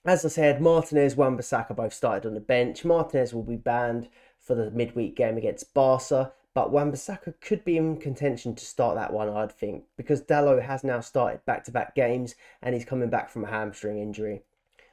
as 0.05 0.25
I 0.25 0.29
said, 0.29 0.61
Martinez, 0.61 1.15
Wan-Bissaka 1.15 1.75
both 1.75 1.93
started 1.93 2.27
on 2.27 2.33
the 2.33 2.39
bench. 2.39 2.85
Martinez 2.85 3.33
will 3.33 3.43
be 3.43 3.57
banned 3.57 4.09
for 4.39 4.55
the 4.55 4.71
midweek 4.71 5.15
game 5.15 5.37
against 5.37 5.73
Barca, 5.73 6.31
but 6.53 6.71
Wan-Bissaka 6.71 7.33
could 7.41 7.63
be 7.63 7.77
in 7.77 7.97
contention 7.97 8.55
to 8.55 8.65
start 8.65 8.95
that 8.95 9.13
one, 9.13 9.29
I'd 9.29 9.51
think, 9.51 9.83
because 9.97 10.21
Dalot 10.21 10.63
has 10.63 10.83
now 10.83 11.01
started 11.01 11.45
back-to-back 11.45 11.95
games 11.95 12.35
and 12.61 12.73
he's 12.73 12.85
coming 12.85 13.09
back 13.09 13.29
from 13.29 13.43
a 13.43 13.49
hamstring 13.49 13.99
injury. 13.99 14.41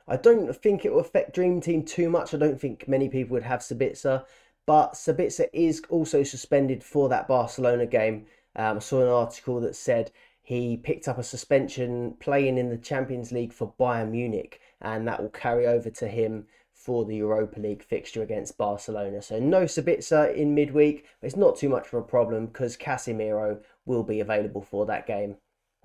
I 0.09 0.17
don't 0.17 0.55
think 0.55 0.85
it 0.85 0.93
will 0.93 1.01
affect 1.01 1.35
Dream 1.35 1.61
Team 1.61 1.85
too 1.85 2.09
much. 2.09 2.33
I 2.33 2.39
don't 2.39 2.61
think 2.61 2.87
many 2.87 3.09
people 3.09 3.35
would 3.35 3.43
have 3.43 3.61
Sabitzer, 3.61 4.25
but 4.65 4.93
Sabitzer 4.95 5.49
is 5.53 5.83
also 5.89 6.23
suspended 6.23 6.85
for 6.85 7.09
that 7.09 7.27
Barcelona 7.27 7.87
game. 7.87 8.27
Um, 8.55 8.77
I 8.77 8.81
saw 8.81 9.03
an 9.03 9.09
article 9.09 9.61
that 9.61 9.75
said 9.77 10.13
he 10.43 10.77
picked 10.77 11.09
up 11.09 11.19
a 11.19 11.25
suspension 11.25 12.15
playing 12.21 12.57
in 12.57 12.71
the 12.71 12.79
Champions 12.79 13.33
League 13.33 13.53
for 13.53 13.75
Bayern 13.81 14.11
Munich, 14.11 14.61
and 14.81 15.09
that 15.09 15.21
will 15.21 15.31
carry 15.31 15.67
over 15.67 15.91
to 15.91 16.07
him 16.07 16.47
for 16.73 17.05
the 17.05 17.17
Europa 17.17 17.59
League 17.59 17.83
fixture 17.83 18.23
against 18.23 18.57
Barcelona. 18.57 19.21
So 19.21 19.41
no 19.41 19.65
Sabitzer 19.65 20.33
in 20.37 20.55
midweek, 20.55 21.05
but 21.21 21.27
it's 21.27 21.37
not 21.37 21.57
too 21.57 21.69
much 21.69 21.89
of 21.89 21.95
a 21.95 22.03
problem 22.03 22.47
because 22.47 22.77
Casemiro 22.77 23.61
will 23.87 24.05
be 24.05 24.21
available 24.21 24.63
for 24.63 24.87
that 24.87 25.07
game. 25.09 25.37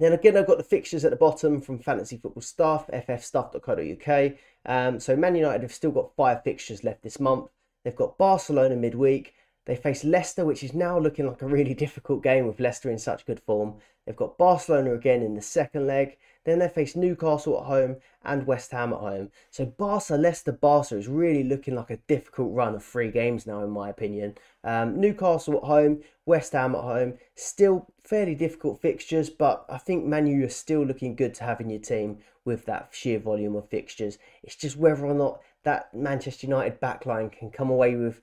Then 0.02 0.14
again, 0.14 0.36
I've 0.36 0.48
got 0.48 0.58
the 0.58 0.64
fixtures 0.64 1.06
at 1.06 1.12
the 1.12 1.16
bottom 1.16 1.62
from 1.62 1.78
Fantasy 1.78 2.18
Football 2.18 2.42
Stuff, 2.42 2.90
ffstuff.co.uk. 2.92 4.34
Um, 4.66 5.00
so 5.00 5.16
Man 5.16 5.36
United 5.36 5.62
have 5.62 5.72
still 5.72 5.92
got 5.92 6.16
five 6.16 6.44
fixtures 6.44 6.84
left 6.84 7.04
this 7.04 7.20
month. 7.20 7.52
They've 7.86 7.96
got 7.96 8.18
Barcelona 8.18 8.76
midweek. 8.76 9.36
They 9.66 9.76
face 9.76 10.04
Leicester, 10.04 10.44
which 10.44 10.64
is 10.64 10.74
now 10.74 10.98
looking 10.98 11.28
like 11.28 11.42
a 11.42 11.48
really 11.48 11.74
difficult 11.86 12.24
game 12.24 12.48
with 12.48 12.60
Leicester 12.60 12.90
in 12.90 12.98
such 12.98 13.26
good 13.26 13.40
form. 13.40 13.76
They've 14.06 14.16
got 14.16 14.38
Barcelona 14.38 14.94
again 14.94 15.22
in 15.22 15.36
the 15.36 15.42
second 15.42 15.86
leg. 15.86 16.18
Then 16.44 16.58
they 16.58 16.68
face 16.68 16.96
Newcastle 16.96 17.60
at 17.60 17.68
home 17.68 17.98
and 18.26 18.48
West 18.48 18.72
Ham 18.72 18.94
at 18.94 19.00
home. 19.00 19.30
So 19.52 19.66
Barca, 19.66 20.16
Leicester, 20.16 20.52
Barca 20.52 20.98
is 20.98 21.08
really 21.08 21.44
looking 21.44 21.76
like 21.76 21.92
a 21.92 21.98
difficult 21.98 22.54
run 22.54 22.74
of 22.74 22.84
three 22.84 23.12
games 23.12 23.46
now, 23.46 23.64
in 23.64 23.70
my 23.70 23.90
opinion. 23.90 24.36
Um, 24.64 25.00
Newcastle 25.00 25.58
at 25.58 25.64
home, 25.64 26.02
West 26.26 26.54
Ham 26.54 26.74
at 26.74 26.82
home, 26.82 27.14
still 27.36 27.88
fairly 28.04 28.34
difficult 28.34 28.82
fixtures, 28.82 29.30
but 29.30 29.66
I 29.70 29.78
think 29.78 30.06
Manu 30.06 30.44
are 30.44 30.50
still 30.50 30.84
looking 30.84 31.16
good 31.16 31.36
to 31.36 31.44
have 31.44 31.62
in 31.62 31.70
your 31.70 31.80
team 31.80 32.18
with 32.44 32.66
that 32.66 32.90
sheer 32.92 33.20
volume 33.20 33.56
of 33.56 33.70
fixtures. 33.70 34.18
It's 34.42 34.56
just 34.56 34.78
whether 34.78 35.06
or 35.06 35.14
not 35.14 35.42
that 35.64 35.94
Manchester 35.94 36.48
United 36.48 36.82
backline 36.82 37.32
can 37.32 37.52
come 37.52 37.70
away 37.70 37.96
with 37.96 38.20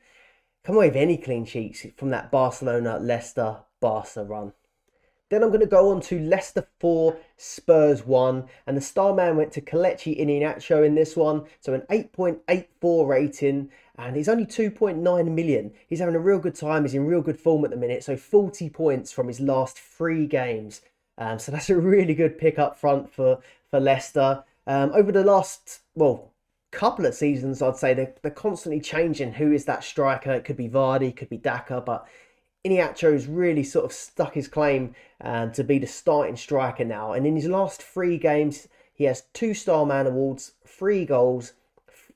come 0.68 0.76
away 0.76 0.88
with 0.88 0.96
any 0.96 1.16
clean 1.16 1.46
sheets 1.46 1.86
from 1.96 2.10
that 2.10 2.30
Barcelona, 2.30 2.98
Leicester, 2.98 3.56
Barca 3.80 4.22
run. 4.22 4.52
Then 5.30 5.42
I'm 5.42 5.48
going 5.48 5.60
to 5.60 5.66
go 5.66 5.90
on 5.90 6.02
to 6.02 6.20
Leicester 6.20 6.68
4, 6.78 7.16
Spurs 7.38 8.04
1. 8.04 8.44
And 8.66 8.76
the 8.76 8.82
star 8.82 9.14
man 9.14 9.38
went 9.38 9.50
to 9.52 9.62
Kelechi 9.62 10.20
Iheanacho 10.20 10.84
in 10.84 10.94
this 10.94 11.16
one. 11.16 11.46
So 11.60 11.72
an 11.72 11.84
8.84 11.90 13.08
rating. 13.08 13.70
And 13.96 14.14
he's 14.14 14.28
only 14.28 14.44
2.9 14.44 15.32
million. 15.32 15.72
He's 15.88 16.00
having 16.00 16.14
a 16.14 16.20
real 16.20 16.38
good 16.38 16.54
time. 16.54 16.82
He's 16.82 16.94
in 16.94 17.06
real 17.06 17.22
good 17.22 17.40
form 17.40 17.64
at 17.64 17.70
the 17.70 17.76
minute. 17.78 18.04
So 18.04 18.18
40 18.18 18.68
points 18.68 19.10
from 19.10 19.28
his 19.28 19.40
last 19.40 19.78
three 19.78 20.26
games. 20.26 20.82
Um, 21.16 21.38
so 21.38 21.50
that's 21.52 21.70
a 21.70 21.78
really 21.78 22.14
good 22.14 22.36
pick 22.36 22.58
up 22.58 22.78
front 22.78 23.10
for, 23.10 23.38
for 23.70 23.80
Leicester. 23.80 24.44
Um, 24.66 24.90
over 24.92 25.12
the 25.12 25.24
last, 25.24 25.80
well, 25.94 26.34
couple 26.70 27.06
of 27.06 27.14
seasons, 27.14 27.62
I'd 27.62 27.76
say 27.76 27.94
they're, 27.94 28.14
they're 28.22 28.30
constantly 28.30 28.80
changing 28.80 29.32
who 29.32 29.52
is 29.52 29.64
that 29.64 29.84
striker. 29.84 30.32
It 30.32 30.44
could 30.44 30.56
be 30.56 30.68
Vardy, 30.68 31.16
could 31.16 31.28
be 31.30 31.38
Daka, 31.38 31.80
but 31.80 32.06
Iheanacho's 32.64 33.26
really 33.26 33.64
sort 33.64 33.84
of 33.84 33.92
stuck 33.92 34.34
his 34.34 34.48
claim 34.48 34.94
um, 35.20 35.52
to 35.52 35.64
be 35.64 35.78
the 35.78 35.86
starting 35.86 36.36
striker 36.36 36.84
now. 36.84 37.12
And 37.12 37.26
in 37.26 37.36
his 37.36 37.46
last 37.46 37.82
three 37.82 38.18
games, 38.18 38.68
he 38.92 39.04
has 39.04 39.22
two 39.32 39.54
Star 39.54 39.86
Man 39.86 40.06
awards, 40.06 40.52
three 40.66 41.04
goals, 41.04 41.54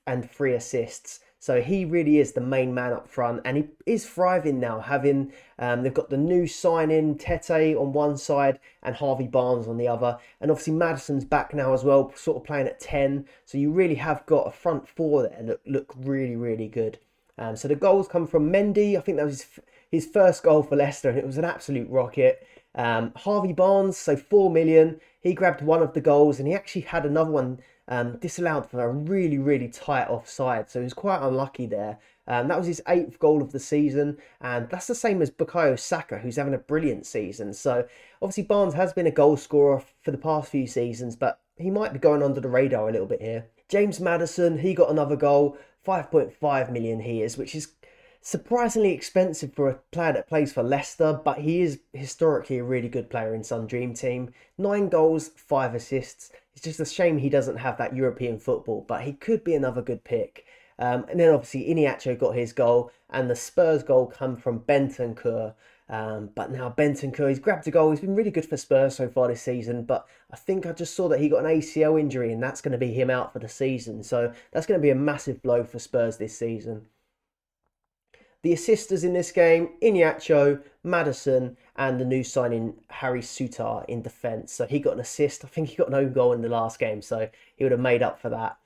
and 0.05 0.29
three 0.29 0.53
assists. 0.53 1.21
So 1.43 1.61
he 1.61 1.83
really 1.83 2.19
is 2.19 2.31
the 2.31 2.39
main 2.39 2.73
man 2.73 2.93
up 2.93 3.05
front, 3.05 3.41
and 3.43 3.57
he 3.57 3.65
is 3.85 4.07
thriving 4.07 4.61
now. 4.61 4.79
Having 4.79 5.33
um, 5.59 5.83
they've 5.83 5.93
got 5.93 6.09
the 6.09 6.15
new 6.15 6.47
signing 6.47 7.17
Tete 7.17 7.75
on 7.75 7.91
one 7.91 8.15
side 8.15 8.61
and 8.81 8.95
Harvey 8.95 9.27
Barnes 9.27 9.67
on 9.67 9.75
the 9.75 9.89
other, 9.89 10.17
and 10.39 10.49
obviously 10.49 10.71
Maddison's 10.71 11.25
back 11.25 11.53
now 11.53 11.73
as 11.73 11.83
well, 11.83 12.13
sort 12.15 12.37
of 12.37 12.45
playing 12.45 12.67
at 12.67 12.79
ten. 12.79 13.25
So 13.43 13.57
you 13.57 13.73
really 13.73 13.95
have 13.95 14.25
got 14.25 14.47
a 14.47 14.51
front 14.51 14.87
four 14.87 15.23
there 15.23 15.43
that 15.43 15.59
look 15.67 15.93
really 15.97 16.37
really 16.37 16.69
good. 16.69 16.97
Um, 17.37 17.57
so 17.57 17.67
the 17.67 17.75
goals 17.75 18.07
come 18.07 18.25
from 18.25 18.49
Mendy. 18.49 18.97
I 18.97 19.01
think 19.01 19.17
that 19.17 19.25
was 19.25 19.41
his, 19.41 19.59
his 19.91 20.05
first 20.05 20.43
goal 20.43 20.63
for 20.63 20.77
Leicester, 20.77 21.09
and 21.09 21.17
it 21.17 21.25
was 21.25 21.37
an 21.37 21.43
absolute 21.43 21.89
rocket. 21.89 22.47
Um, 22.73 23.11
Harvey 23.17 23.51
Barnes, 23.51 23.97
so 23.97 24.15
four 24.15 24.49
million. 24.49 25.01
He 25.19 25.33
grabbed 25.33 25.61
one 25.61 25.81
of 25.81 25.93
the 25.93 25.99
goals, 25.99 26.39
and 26.39 26.47
he 26.47 26.53
actually 26.53 26.83
had 26.83 27.05
another 27.05 27.31
one 27.31 27.59
um, 27.87 28.17
disallowed 28.17 28.69
for 28.69 28.81
a 28.81 28.91
really, 28.91 29.37
really 29.37 29.67
tight 29.67 30.07
offside. 30.07 30.69
So 30.69 30.79
he 30.79 30.83
was 30.83 30.93
quite 30.93 31.21
unlucky 31.21 31.65
there. 31.65 31.99
Um, 32.27 32.47
that 32.47 32.57
was 32.57 32.67
his 32.67 32.81
eighth 32.87 33.19
goal 33.19 33.41
of 33.41 33.51
the 33.51 33.59
season, 33.59 34.17
and 34.39 34.69
that's 34.69 34.87
the 34.87 34.95
same 34.95 35.21
as 35.21 35.29
Bukayo 35.29 35.77
Saka, 35.77 36.19
who's 36.19 36.37
having 36.37 36.53
a 36.53 36.59
brilliant 36.59 37.05
season. 37.05 37.53
So 37.53 37.85
obviously 38.21 38.43
Barnes 38.43 38.73
has 38.75 38.93
been 38.93 39.07
a 39.07 39.11
goal 39.11 39.35
scorer 39.35 39.83
for 40.01 40.11
the 40.11 40.17
past 40.17 40.49
few 40.49 40.65
seasons, 40.65 41.17
but 41.17 41.41
he 41.57 41.69
might 41.69 41.91
be 41.91 41.99
going 41.99 42.23
under 42.23 42.39
the 42.39 42.49
radar 42.49 42.87
a 42.87 42.91
little 42.91 43.07
bit 43.07 43.21
here. 43.21 43.47
James 43.67 43.99
Maddison, 43.99 44.59
he 44.59 44.73
got 44.73 44.89
another 44.89 45.17
goal, 45.17 45.57
5.5 45.85 46.71
million 46.71 47.01
he 47.01 47.21
is, 47.21 47.37
which 47.37 47.55
is 47.55 47.73
surprisingly 48.23 48.93
expensive 48.93 49.53
for 49.53 49.69
a 49.69 49.75
player 49.91 50.13
that 50.13 50.29
plays 50.29 50.53
for 50.53 50.63
Leicester, 50.63 51.19
but 51.25 51.39
he 51.39 51.61
is 51.61 51.81
historically 51.91 52.57
a 52.57 52.63
really 52.63 52.87
good 52.87 53.09
player 53.09 53.35
in 53.35 53.43
Sun 53.43 53.67
Dream 53.67 53.93
Team. 53.93 54.31
Nine 54.57 54.87
goals, 54.87 55.27
five 55.27 55.75
assists. 55.75 56.31
It's 56.53 56.63
just 56.63 56.79
a 56.79 56.85
shame 56.85 57.17
he 57.17 57.29
doesn't 57.29 57.57
have 57.57 57.77
that 57.77 57.95
European 57.95 58.39
football, 58.39 58.85
but 58.87 59.01
he 59.01 59.11
could 59.11 59.43
be 59.43 59.53
another 59.53 59.81
good 59.81 60.05
pick. 60.05 60.45
Um, 60.79 61.05
and 61.09 61.19
then 61.19 61.33
obviously 61.33 61.65
Iheanacho 61.65 62.17
got 62.17 62.35
his 62.35 62.53
goal, 62.53 62.91
and 63.09 63.29
the 63.29 63.35
Spurs 63.35 63.83
goal 63.83 64.07
come 64.07 64.37
from 64.37 64.61
Bentancur. 64.61 65.53
Um, 65.89 66.29
but 66.33 66.49
now 66.49 66.73
Bentancur, 66.75 67.27
he's 67.27 67.39
grabbed 67.39 67.67
a 67.67 67.71
goal. 67.71 67.91
He's 67.91 67.99
been 67.99 68.15
really 68.15 68.31
good 68.31 68.45
for 68.45 68.55
Spurs 68.55 68.95
so 68.95 69.09
far 69.09 69.27
this 69.27 69.41
season. 69.41 69.83
But 69.83 70.07
I 70.31 70.37
think 70.37 70.65
I 70.65 70.71
just 70.71 70.95
saw 70.95 71.09
that 71.09 71.19
he 71.19 71.27
got 71.27 71.45
an 71.45 71.59
ACL 71.59 71.99
injury, 71.99 72.31
and 72.31 72.41
that's 72.41 72.61
going 72.61 72.71
to 72.71 72.77
be 72.77 72.93
him 72.93 73.09
out 73.09 73.33
for 73.33 73.39
the 73.39 73.49
season. 73.49 74.01
So 74.01 74.31
that's 74.53 74.65
going 74.65 74.79
to 74.79 74.81
be 74.81 74.91
a 74.91 74.95
massive 74.95 75.43
blow 75.43 75.65
for 75.65 75.77
Spurs 75.77 76.17
this 76.17 76.37
season. 76.37 76.85
The 78.43 78.53
assisters 78.53 79.03
in 79.03 79.13
this 79.13 79.31
game, 79.31 79.69
Iheanacho, 79.81 80.61
Maddison, 80.83 81.55
and 81.77 81.99
the 81.99 82.05
new 82.05 82.23
signing 82.23 82.75
Harry 82.89 83.21
Souttar 83.21 83.85
in 83.87 84.01
defence. 84.01 84.51
So 84.53 84.67
he 84.67 84.79
got 84.79 84.93
an 84.93 84.99
assist. 84.99 85.45
I 85.45 85.47
think 85.47 85.69
he 85.69 85.75
got 85.75 85.89
no 85.89 86.07
goal 86.07 86.33
in 86.33 86.41
the 86.41 86.49
last 86.49 86.77
game, 86.77 87.01
so 87.01 87.29
he 87.55 87.63
would 87.63 87.71
have 87.71 87.79
made 87.79 88.03
up 88.03 88.19
for 88.19 88.29
that. 88.29 88.57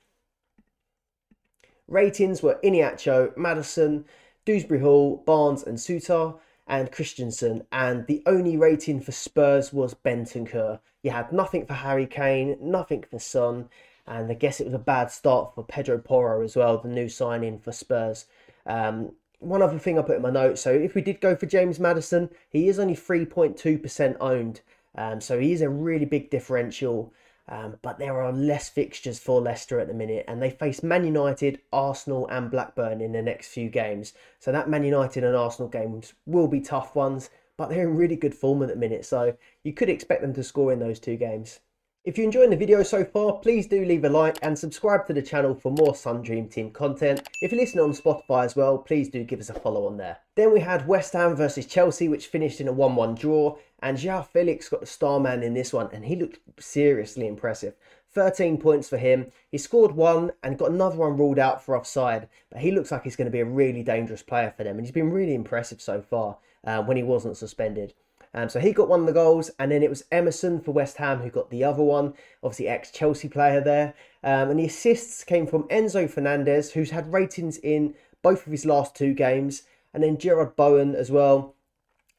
Ratings 1.86 2.42
were 2.42 2.58
Iheanacho, 2.62 3.36
Maddison, 3.36 4.04
Dewsbury 4.44 4.80
Hall, 4.80 5.22
Barnes, 5.24 5.62
and 5.62 5.78
Souttar, 5.78 6.38
and 6.66 6.90
Kristiansen. 6.90 7.64
And 7.70 8.06
the 8.06 8.22
only 8.26 8.56
rating 8.56 9.00
for 9.00 9.12
Spurs 9.12 9.72
was 9.72 9.94
Bentancur. 9.94 10.80
You 11.02 11.12
had 11.12 11.32
nothing 11.32 11.66
for 11.66 11.74
Harry 11.74 12.06
Kane, 12.06 12.58
nothing 12.60 13.04
for 13.08 13.18
Son, 13.18 13.68
and 14.06 14.30
I 14.30 14.34
guess 14.34 14.60
it 14.60 14.64
was 14.64 14.74
a 14.74 14.78
bad 14.78 15.10
start 15.10 15.54
for 15.54 15.62
Pedro 15.62 15.98
Porro 15.98 16.42
as 16.42 16.56
well, 16.56 16.78
the 16.78 16.88
new 16.88 17.08
signing 17.08 17.58
for 17.58 17.72
Spurs. 17.72 18.26
Um, 18.66 19.12
one 19.40 19.62
other 19.62 19.78
thing 19.78 19.98
I 19.98 20.02
put 20.02 20.16
in 20.16 20.22
my 20.22 20.30
notes. 20.30 20.60
So 20.60 20.72
if 20.72 20.94
we 20.94 21.02
did 21.02 21.20
go 21.20 21.36
for 21.36 21.46
James 21.46 21.78
Maddison, 21.78 22.30
he 22.50 22.68
is 22.68 22.78
only 22.78 22.94
3.2% 22.94 24.16
owned. 24.20 24.60
Um, 24.94 25.20
so 25.20 25.38
he 25.38 25.52
is 25.52 25.60
a 25.60 25.68
really 25.68 26.04
big 26.04 26.30
differential. 26.30 27.12
Um, 27.48 27.76
but 27.80 27.98
there 27.98 28.20
are 28.20 28.32
less 28.32 28.68
fixtures 28.68 29.18
for 29.18 29.40
Leicester 29.40 29.80
at 29.80 29.88
the 29.88 29.94
minute, 29.94 30.26
and 30.28 30.42
they 30.42 30.50
face 30.50 30.82
Man 30.82 31.04
United, 31.04 31.60
Arsenal, 31.72 32.26
and 32.28 32.50
Blackburn 32.50 33.00
in 33.00 33.12
the 33.12 33.22
next 33.22 33.48
few 33.48 33.70
games. 33.70 34.12
So 34.38 34.52
that 34.52 34.68
Man 34.68 34.84
United 34.84 35.24
and 35.24 35.34
Arsenal 35.34 35.68
games 35.68 36.12
will 36.26 36.48
be 36.48 36.60
tough 36.60 36.94
ones, 36.94 37.30
but 37.56 37.70
they're 37.70 37.88
in 37.88 37.96
really 37.96 38.16
good 38.16 38.34
form 38.34 38.62
at 38.62 38.68
the 38.68 38.76
minute. 38.76 39.06
So 39.06 39.36
you 39.62 39.72
could 39.72 39.88
expect 39.88 40.20
them 40.20 40.34
to 40.34 40.44
score 40.44 40.72
in 40.72 40.78
those 40.78 41.00
two 41.00 41.16
games. 41.16 41.60
If 42.08 42.16
you're 42.16 42.24
enjoying 42.24 42.48
the 42.48 42.56
video 42.56 42.82
so 42.82 43.04
far, 43.04 43.34
please 43.34 43.66
do 43.66 43.84
leave 43.84 44.02
a 44.02 44.08
like 44.08 44.38
and 44.40 44.58
subscribe 44.58 45.06
to 45.06 45.12
the 45.12 45.20
channel 45.20 45.54
for 45.54 45.70
more 45.70 45.94
Sun 45.94 46.22
Dream 46.22 46.48
Team 46.48 46.70
content. 46.70 47.28
If 47.42 47.52
you're 47.52 47.60
listening 47.60 47.84
on 47.84 47.92
Spotify 47.92 48.46
as 48.46 48.56
well, 48.56 48.78
please 48.78 49.10
do 49.10 49.22
give 49.24 49.40
us 49.40 49.50
a 49.50 49.52
follow 49.52 49.86
on 49.86 49.98
there. 49.98 50.16
Then 50.34 50.50
we 50.50 50.60
had 50.60 50.88
West 50.88 51.12
Ham 51.12 51.36
versus 51.36 51.66
Chelsea, 51.66 52.08
which 52.08 52.28
finished 52.28 52.62
in 52.62 52.68
a 52.68 52.72
1-1 52.72 53.18
draw, 53.18 53.58
and 53.82 53.98
Joao 53.98 54.22
Felix 54.22 54.70
got 54.70 54.80
the 54.80 54.86
star 54.86 55.20
man 55.20 55.42
in 55.42 55.52
this 55.52 55.70
one, 55.70 55.90
and 55.92 56.06
he 56.06 56.16
looked 56.16 56.38
seriously 56.58 57.26
impressive. 57.26 57.74
13 58.12 58.56
points 58.56 58.88
for 58.88 58.96
him. 58.96 59.30
He 59.50 59.58
scored 59.58 59.92
one 59.92 60.32
and 60.42 60.56
got 60.56 60.70
another 60.70 60.96
one 60.96 61.18
ruled 61.18 61.38
out 61.38 61.62
for 61.62 61.76
offside, 61.76 62.30
but 62.48 62.62
he 62.62 62.70
looks 62.70 62.90
like 62.90 63.04
he's 63.04 63.16
going 63.16 63.26
to 63.26 63.30
be 63.30 63.40
a 63.40 63.44
really 63.44 63.82
dangerous 63.82 64.22
player 64.22 64.54
for 64.56 64.64
them, 64.64 64.78
and 64.78 64.86
he's 64.86 64.92
been 64.92 65.12
really 65.12 65.34
impressive 65.34 65.82
so 65.82 66.00
far 66.00 66.38
uh, 66.64 66.82
when 66.82 66.96
he 66.96 67.02
wasn't 67.02 67.36
suspended. 67.36 67.92
Um, 68.34 68.48
so 68.48 68.60
he 68.60 68.72
got 68.72 68.88
one 68.88 69.00
of 69.00 69.06
the 69.06 69.12
goals, 69.12 69.50
and 69.58 69.72
then 69.72 69.82
it 69.82 69.90
was 69.90 70.04
Emerson 70.12 70.60
for 70.60 70.72
West 70.72 70.98
Ham 70.98 71.20
who 71.20 71.30
got 71.30 71.50
the 71.50 71.64
other 71.64 71.82
one. 71.82 72.14
Obviously, 72.42 72.68
ex 72.68 72.90
Chelsea 72.90 73.28
player 73.28 73.60
there. 73.60 73.94
Um, 74.22 74.50
and 74.50 74.58
the 74.58 74.66
assists 74.66 75.24
came 75.24 75.46
from 75.46 75.64
Enzo 75.64 76.08
Fernandez, 76.10 76.72
who's 76.72 76.90
had 76.90 77.12
ratings 77.12 77.58
in 77.58 77.94
both 78.22 78.46
of 78.46 78.52
his 78.52 78.66
last 78.66 78.94
two 78.94 79.14
games, 79.14 79.62
and 79.94 80.02
then 80.02 80.16
Jarrod 80.16 80.56
Bowen 80.56 80.94
as 80.94 81.10
well. 81.10 81.54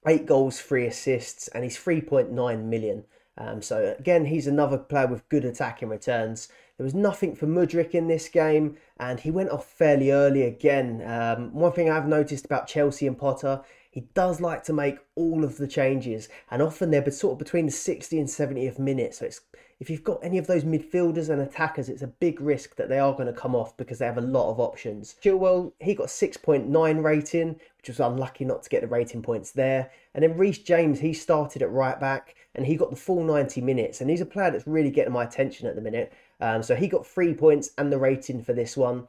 Eight 0.08 0.25
goals, 0.25 0.60
three 0.60 0.86
assists, 0.86 1.50
and 1.50 1.63
he's 1.63 1.78
3.9 1.78 2.63
million. 2.63 3.04
Um, 3.38 3.62
so 3.62 3.96
again, 3.98 4.25
he's 4.25 4.48
another 4.48 4.78
player 4.78 5.08
with 5.08 5.28
good 5.30 5.46
attacking 5.46 5.89
returns. 5.89 6.50
There 6.78 6.84
was 6.86 6.94
nothing 6.94 7.36
for 7.36 7.46
Mudryk 7.46 7.92
in 7.92 8.08
this 8.08 8.30
game, 8.30 8.78
and 8.98 9.20
he 9.20 9.32
went 9.32 9.50
off 9.50 9.66
fairly 9.66 10.12
early 10.12 10.44
again. 10.44 11.01
Um, 11.06 11.54
one 11.54 11.74
thing 11.74 11.89
I've 11.89 12.08
noticed 12.08 12.46
about 12.46 12.68
Chelsea 12.68 13.06
and 13.06 13.18
Potter 13.18 13.62
he 13.91 14.01
does 14.13 14.39
like 14.39 14.63
to 14.63 14.74
make 14.74 15.00
all 15.15 15.43
of 15.43 15.58
the 15.58 15.67
changes, 15.67 16.29
and 16.51 16.62
often 16.62 16.91
they're 16.91 17.10
sort 17.12 17.34
of 17.34 17.39
between 17.39 17.65
the 17.65 17.72
60 17.72 18.19
and 18.19 18.27
70th 18.27 18.77
minute. 18.79 19.15
So 19.15 19.25
it's 19.25 19.41
if 19.79 19.89
you've 19.89 20.03
got 20.03 20.19
any 20.22 20.38
of 20.38 20.46
those 20.46 20.65
midfielders 20.65 21.29
and 21.29 21.41
attackers, 21.41 21.88
it's 21.88 22.01
a 22.01 22.08
big 22.08 22.41
risk 22.41 22.75
that 22.75 22.89
they 22.89 23.00
are 23.00 23.13
going 23.13 23.34
to 23.34 23.39
come 23.39 23.55
off 23.55 23.77
because 23.77 23.98
they 23.98 24.05
have 24.05 24.17
a 24.17 24.22
lot 24.22 24.51
of 24.51 24.60
options. 24.60 25.15
Chilwell, 25.24 25.72
he 25.79 25.96
got 25.96 26.08
6.9 26.08 27.03
rating, 27.03 27.55
which 27.77 27.88
was 27.88 28.01
unlucky 28.01 28.43
not 28.43 28.62
to 28.63 28.69
get 28.69 28.81
the 28.81 28.88
rating 28.88 29.22
points 29.22 29.51
there. 29.51 29.89
And 30.13 30.22
then 30.22 30.38
Reece 30.38 30.58
James, 30.60 31.00
he 31.00 31.13
started 31.13 31.62
at 31.62 31.72
right 31.72 31.98
back 31.98 32.36
and 32.55 32.65
he 32.65 32.75
got 32.75 32.89
the 32.89 32.98
full 32.98 33.24
90 33.24 33.62
minutes. 33.62 34.01
And 34.01 34.10
he's 34.10 34.19
a 34.19 34.25
player 34.25 34.51
that's 34.51 34.67
really 34.67 34.91
getting 34.91 35.13
my 35.13 35.24
attention 35.24 35.65
at 35.65 35.75
the 35.75 35.81
minute. 35.81 36.12
Um, 36.41 36.62
so 36.62 36.75
he 36.75 36.89
got 36.89 37.08
three 37.08 37.34
points 37.34 37.72
and 37.77 37.89
the 37.89 37.98
rating 37.98 38.43
for 38.43 38.51
this 38.51 38.75
one. 38.75 39.08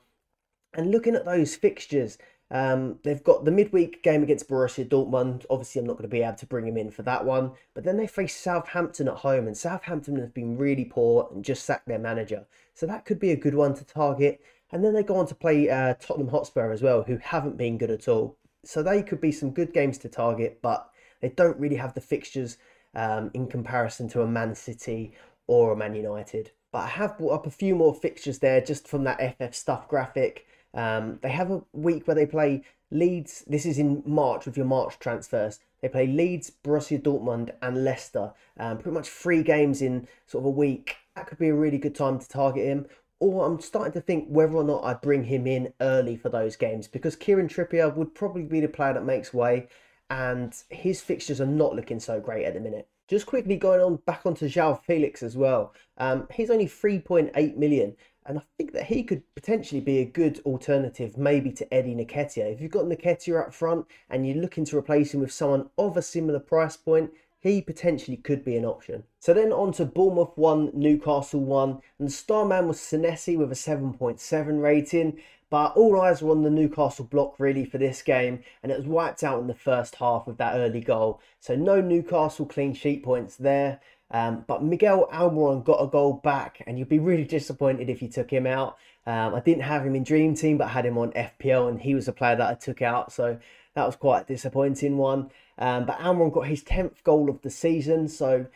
And 0.75 0.93
looking 0.93 1.17
at 1.17 1.25
those 1.25 1.57
fixtures, 1.57 2.17
um, 2.51 2.99
they've 3.05 3.23
got 3.23 3.45
the 3.45 3.53
midweek 3.53 4.03
game 4.03 4.23
against 4.23 4.49
Borussia 4.49 4.89
Dortmund. 4.89 5.45
Obviously, 5.49 5.81
I'm 5.81 5.87
not 5.87 5.95
going 5.95 6.03
to 6.03 6.09
be 6.09 6.23
able 6.23 6.37
to 6.37 6.47
bring 6.47 6.67
him 6.67 6.77
in 6.77 6.91
for 6.91 7.03
that 7.03 7.25
one. 7.25 7.53
But 7.75 7.85
then 7.85 7.97
they 7.97 8.07
face 8.07 8.37
Southampton 8.37 9.09
at 9.09 9.19
home, 9.19 9.47
and 9.47 9.57
Southampton 9.57 10.17
have 10.17 10.35
been 10.35 10.59
really 10.59 10.85
poor 10.85 11.29
and 11.33 11.45
just 11.45 11.65
sacked 11.65 11.87
their 11.87 11.99
manager. 11.99 12.47
So 12.75 12.87
that 12.87 13.05
could 13.05 13.21
be 13.21 13.31
a 13.31 13.37
good 13.37 13.55
one 13.55 13.75
to 13.75 13.85
target. 13.85 14.41
And 14.73 14.85
then 14.85 14.95
they 14.95 15.03
go 15.03 15.17
on 15.17 15.27
to 15.27 15.35
play 15.35 15.69
uh, 15.71 15.95
Tottenham 15.95 16.29
Hotspur 16.29 16.73
as 16.73 16.83
well, 16.83 17.03
who 17.03 17.19
haven't 17.19 17.57
been 17.57 17.79
good 17.79 17.91
at 17.91 18.09
all. 18.09 18.37
So 18.65 18.83
they 18.83 19.03
could 19.03 19.21
be 19.21 19.33
some 19.33 19.51
good 19.51 19.73
games 19.73 19.99
to 19.99 20.09
target, 20.09 20.59
but 20.61 20.91
they 21.21 21.29
don't 21.31 21.59
really 21.59 21.77
have 21.77 21.95
the 21.95 22.01
fixtures 22.01 22.59
um, 22.95 23.31
in 23.35 23.47
comparison 23.47 24.09
to 24.09 24.23
a 24.23 24.27
Man 24.27 24.55
City 24.55 25.13
or 25.47 25.73
a 25.73 25.77
Man 25.77 25.95
United. 25.95 26.51
But 26.73 26.81
I 26.81 26.89
have 26.89 27.19
brought 27.19 27.35
up 27.35 27.47
a 27.47 27.51
few 27.51 27.75
more 27.75 27.95
fixtures 27.95 28.39
there 28.39 28.61
just 28.61 28.87
from 28.87 29.05
that 29.05 29.37
FF 29.39 29.55
stuff 29.55 29.89
graphic. 29.89 30.47
Um, 30.75 31.19
they 31.23 31.31
have 31.31 31.51
a 31.51 31.63
week 31.73 32.07
where 32.07 32.15
they 32.15 32.27
play 32.27 32.63
Leeds. 32.91 33.45
This 33.47 33.67
is 33.67 33.79
in 33.79 34.03
March 34.07 34.47
with 34.47 34.57
your 34.57 34.67
March 34.67 34.99
transfers. 34.99 35.61
They 35.81 35.89
play 35.89 36.07
Leeds, 36.07 36.53
Borussia 36.63 37.01
Dortmund, 37.01 37.53
and 37.63 37.85
Leicester. 37.85 38.33
Um, 38.59 38.79
pretty 38.79 38.95
much 38.95 39.09
three 39.09 39.43
games 39.43 39.81
in 39.81 40.09
sort 40.27 40.43
of 40.43 40.47
a 40.47 40.51
week. 40.51 40.97
That 41.17 41.27
could 41.27 41.39
be 41.39 41.49
a 41.49 41.55
really 41.55 41.79
good 41.79 41.95
time 41.95 42.19
to 42.19 42.29
target 42.29 42.67
him. 42.67 42.87
Or 43.19 43.47
I'm 43.47 43.61
starting 43.61 43.93
to 43.93 44.01
think 44.01 44.29
whether 44.29 44.55
or 44.55 44.65
not 44.65 44.85
I 44.85 44.95
bring 44.95 45.25
him 45.25 45.47
in 45.47 45.73
early 45.81 46.17
for 46.17 46.31
those 46.31 46.57
games 46.57 46.89
because 46.89 47.17
Kieran 47.17 47.49
Trippier 47.49 47.95
would 47.95 48.15
probably 48.15 48.45
be 48.45 48.61
the 48.61 48.69
player 48.69 48.95
that 48.95 49.05
makes 49.05 49.35
way, 49.35 49.69
and 50.09 50.55
his 50.71 51.03
fixtures 51.03 51.41
are 51.41 51.47
not 51.47 51.77
looking 51.77 52.01
so 52.01 52.19
great 52.19 52.47
at 52.47 52.55
the 52.55 52.61
minute. 52.61 52.89
Just 53.09 53.27
quickly 53.27 53.57
going 53.57 53.81
on 53.81 53.97
back 53.97 54.25
onto 54.25 54.47
João 54.47 54.81
Felix 54.85 55.23
as 55.23 55.37
well. 55.37 55.75
Um, 55.99 56.29
he's 56.33 56.49
only 56.49 56.67
3.8 56.67 57.57
million, 57.57 57.97
and 58.31 58.39
I 58.39 58.43
think 58.57 58.73
that 58.75 58.85
he 58.85 59.03
could 59.03 59.23
potentially 59.35 59.81
be 59.81 59.99
a 59.99 60.05
good 60.05 60.41
alternative, 60.47 61.19
maybe 61.19 61.51
to 61.51 61.75
Eddie 61.75 61.97
Nketiah. 61.97 62.55
If 62.55 62.61
you've 62.61 62.71
got 62.71 62.85
Nketiah 62.85 63.49
up 63.49 63.53
front 63.53 63.87
and 64.09 64.25
you're 64.25 64.37
looking 64.37 64.65
to 64.67 64.79
replace 64.79 65.13
him 65.13 65.21
with 65.21 65.33
someone 65.33 65.69
of 65.77 65.97
a 65.97 66.03
similar 66.03 66.39
price 66.39 66.77
point, 66.77 67.11
he 67.41 67.61
potentially 67.61 68.17
could 68.17 68.45
be 68.45 68.57
an 68.57 68.65
option. 68.65 69.03
So 69.19 69.35
then 69.35 69.51
on 69.51 69.73
to 69.73 69.85
Bournemouth 69.85 70.37
1, 70.37 70.71
Newcastle 70.75 71.41
1, 71.41 71.81
and 71.99 72.07
the 72.07 72.13
star 72.13 72.45
man 72.45 72.69
was 72.69 72.79
Senesi 72.79 73.37
with 73.37 73.51
a 73.51 73.57
7.7 73.57 74.63
rating. 74.63 75.21
But 75.51 75.75
all 75.75 76.01
eyes 76.01 76.23
were 76.23 76.31
on 76.31 76.45
the 76.45 76.51
Newcastle 76.51 77.07
block 77.07 77.35
really 77.41 77.65
for 77.65 77.79
this 77.79 78.01
game, 78.01 78.45
and 78.63 78.71
it 78.71 78.79
was 78.79 78.87
wiped 78.87 79.25
out 79.25 79.41
in 79.41 79.49
the 79.49 79.55
first 79.55 79.97
half 79.97 80.29
with 80.29 80.39
that 80.39 80.55
early 80.55 80.81
goal. 80.81 81.21
So 81.41 81.57
no 81.57 81.81
Newcastle 81.81 82.47
clean 82.47 82.75
sheet 82.75 83.03
points 83.03 83.35
there. 83.35 83.81
Um, 84.11 84.45
but 84.47 84.63
Miguel 84.63 85.09
Almiron 85.13 85.65
got 85.65 85.83
a 85.83 85.87
goal 85.87 86.15
back, 86.15 86.63
and 86.67 86.79
you'd 86.79 86.89
be 86.89 86.99
really 86.99 87.25
disappointed 87.25 87.89
if 87.89 88.03
you 88.03 88.09
took 88.09 88.31
him 88.31 88.47
out. 88.47 88.77
Um, 89.07 89.35
I 89.35 89.41
didn't 89.41 89.63
have 89.63 89.85
him 89.85 89.95
in 89.95 90.05
Dream 90.05 90.35
Team, 90.35 90.59
but 90.59 90.69
had 90.69 90.87
him 90.87 90.99
on 90.99 91.13
FPL, 91.13 91.69
and 91.69 91.81
he 91.81 91.95
was 91.95 92.09
a 92.09 92.13
player 92.13 92.37
that 92.37 92.51
I 92.51 92.55
took 92.55 92.83
out. 92.83 93.13
So 93.13 93.39
that 93.75 93.87
was 93.87 93.97
quite 93.97 94.23
a 94.23 94.27
disappointing 94.27 94.97
one. 94.97 95.31
Um, 95.59 95.87
but 95.87 95.99
Almiron 95.99 96.33
got 96.33 96.47
his 96.47 96.65
10th 96.65 97.03
goal 97.05 97.31
of 97.31 97.43
the 97.43 97.51
season, 97.51 98.09
so 98.09 98.47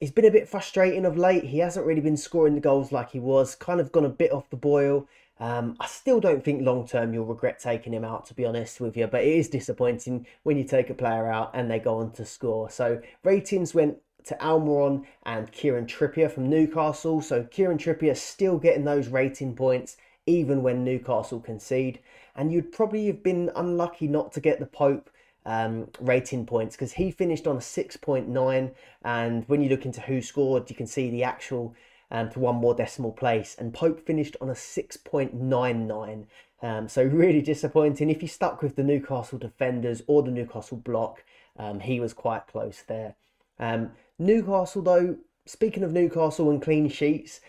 it's 0.00 0.10
been 0.10 0.24
a 0.24 0.30
bit 0.30 0.48
frustrating 0.48 1.04
of 1.04 1.16
late. 1.16 1.44
He 1.44 1.58
hasn't 1.58 1.86
really 1.86 2.00
been 2.00 2.16
scoring 2.16 2.54
the 2.54 2.60
goals 2.60 2.92
like 2.92 3.10
he 3.10 3.20
was, 3.20 3.54
kind 3.54 3.80
of 3.80 3.92
gone 3.92 4.04
a 4.04 4.10
bit 4.10 4.32
off 4.32 4.50
the 4.50 4.56
boil. 4.56 5.06
Um, 5.40 5.76
I 5.78 5.86
still 5.86 6.18
don't 6.20 6.44
think 6.44 6.62
long 6.62 6.86
term 6.86 7.14
you'll 7.14 7.24
regret 7.24 7.60
taking 7.60 7.92
him 7.92 8.04
out, 8.04 8.26
to 8.26 8.34
be 8.34 8.44
honest 8.44 8.80
with 8.80 8.96
you, 8.96 9.06
but 9.06 9.22
it 9.22 9.28
is 9.28 9.48
disappointing 9.48 10.26
when 10.42 10.56
you 10.56 10.64
take 10.64 10.90
a 10.90 10.94
player 10.94 11.30
out 11.30 11.52
and 11.54 11.70
they 11.70 11.78
go 11.78 11.98
on 11.98 12.10
to 12.12 12.24
score. 12.24 12.70
So 12.70 13.00
ratings 13.22 13.74
went 13.74 13.98
to 14.28 14.36
Almiron 14.36 15.04
and 15.24 15.50
Kieran 15.50 15.86
Trippier 15.86 16.30
from 16.30 16.48
Newcastle. 16.48 17.20
So 17.20 17.44
Kieran 17.44 17.78
Trippier 17.78 18.16
still 18.16 18.58
getting 18.58 18.84
those 18.84 19.08
rating 19.08 19.54
points 19.56 19.96
even 20.26 20.62
when 20.62 20.84
Newcastle 20.84 21.40
concede. 21.40 21.98
And 22.36 22.52
you'd 22.52 22.70
probably 22.70 23.06
have 23.06 23.22
been 23.22 23.50
unlucky 23.56 24.06
not 24.06 24.32
to 24.32 24.40
get 24.40 24.60
the 24.60 24.66
Pope 24.66 25.10
um, 25.46 25.88
rating 25.98 26.44
points 26.46 26.76
because 26.76 26.92
he 26.92 27.10
finished 27.10 27.46
on 27.46 27.56
a 27.56 27.60
6.9. 27.60 28.70
And 29.02 29.48
when 29.48 29.62
you 29.62 29.70
look 29.70 29.86
into 29.86 30.02
who 30.02 30.20
scored, 30.20 30.68
you 30.68 30.76
can 30.76 30.86
see 30.86 31.10
the 31.10 31.24
actual 31.24 31.74
um, 32.10 32.30
to 32.30 32.38
one 32.38 32.56
more 32.56 32.74
decimal 32.74 33.12
place. 33.12 33.56
And 33.58 33.72
Pope 33.72 34.04
finished 34.06 34.36
on 34.40 34.50
a 34.50 34.54
6.99. 34.54 36.26
Um, 36.60 36.88
so 36.88 37.02
really 37.04 37.42
disappointing. 37.42 38.10
If 38.10 38.22
you 38.22 38.28
stuck 38.28 38.62
with 38.62 38.76
the 38.76 38.84
Newcastle 38.84 39.38
defenders 39.38 40.02
or 40.06 40.22
the 40.22 40.30
Newcastle 40.30 40.76
block, 40.76 41.24
um, 41.58 41.80
he 41.80 41.98
was 41.98 42.12
quite 42.12 42.46
close 42.46 42.84
there. 42.86 43.14
Um, 43.58 43.90
Newcastle, 44.18 44.82
though, 44.82 45.16
speaking 45.46 45.82
of 45.84 45.92
Newcastle 45.92 46.50
and 46.50 46.60
clean 46.60 46.88
sheets, 46.88 47.40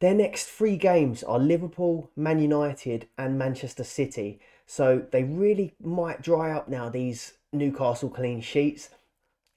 their 0.00 0.14
next 0.14 0.46
three 0.46 0.76
games 0.76 1.22
are 1.22 1.38
Liverpool, 1.38 2.10
Man 2.16 2.40
United, 2.40 3.06
and 3.16 3.38
Manchester 3.38 3.84
City. 3.84 4.40
So 4.66 5.06
they 5.10 5.24
really 5.24 5.74
might 5.82 6.22
dry 6.22 6.52
up 6.52 6.68
now, 6.68 6.88
these 6.88 7.34
Newcastle 7.52 8.08
clean 8.08 8.40
sheets. 8.40 8.88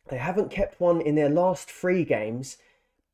They 0.10 0.18
haven't 0.18 0.52
kept 0.52 0.80
one 0.80 1.02
in 1.02 1.16
their 1.16 1.30
last 1.30 1.72
three 1.72 2.04
games, 2.04 2.58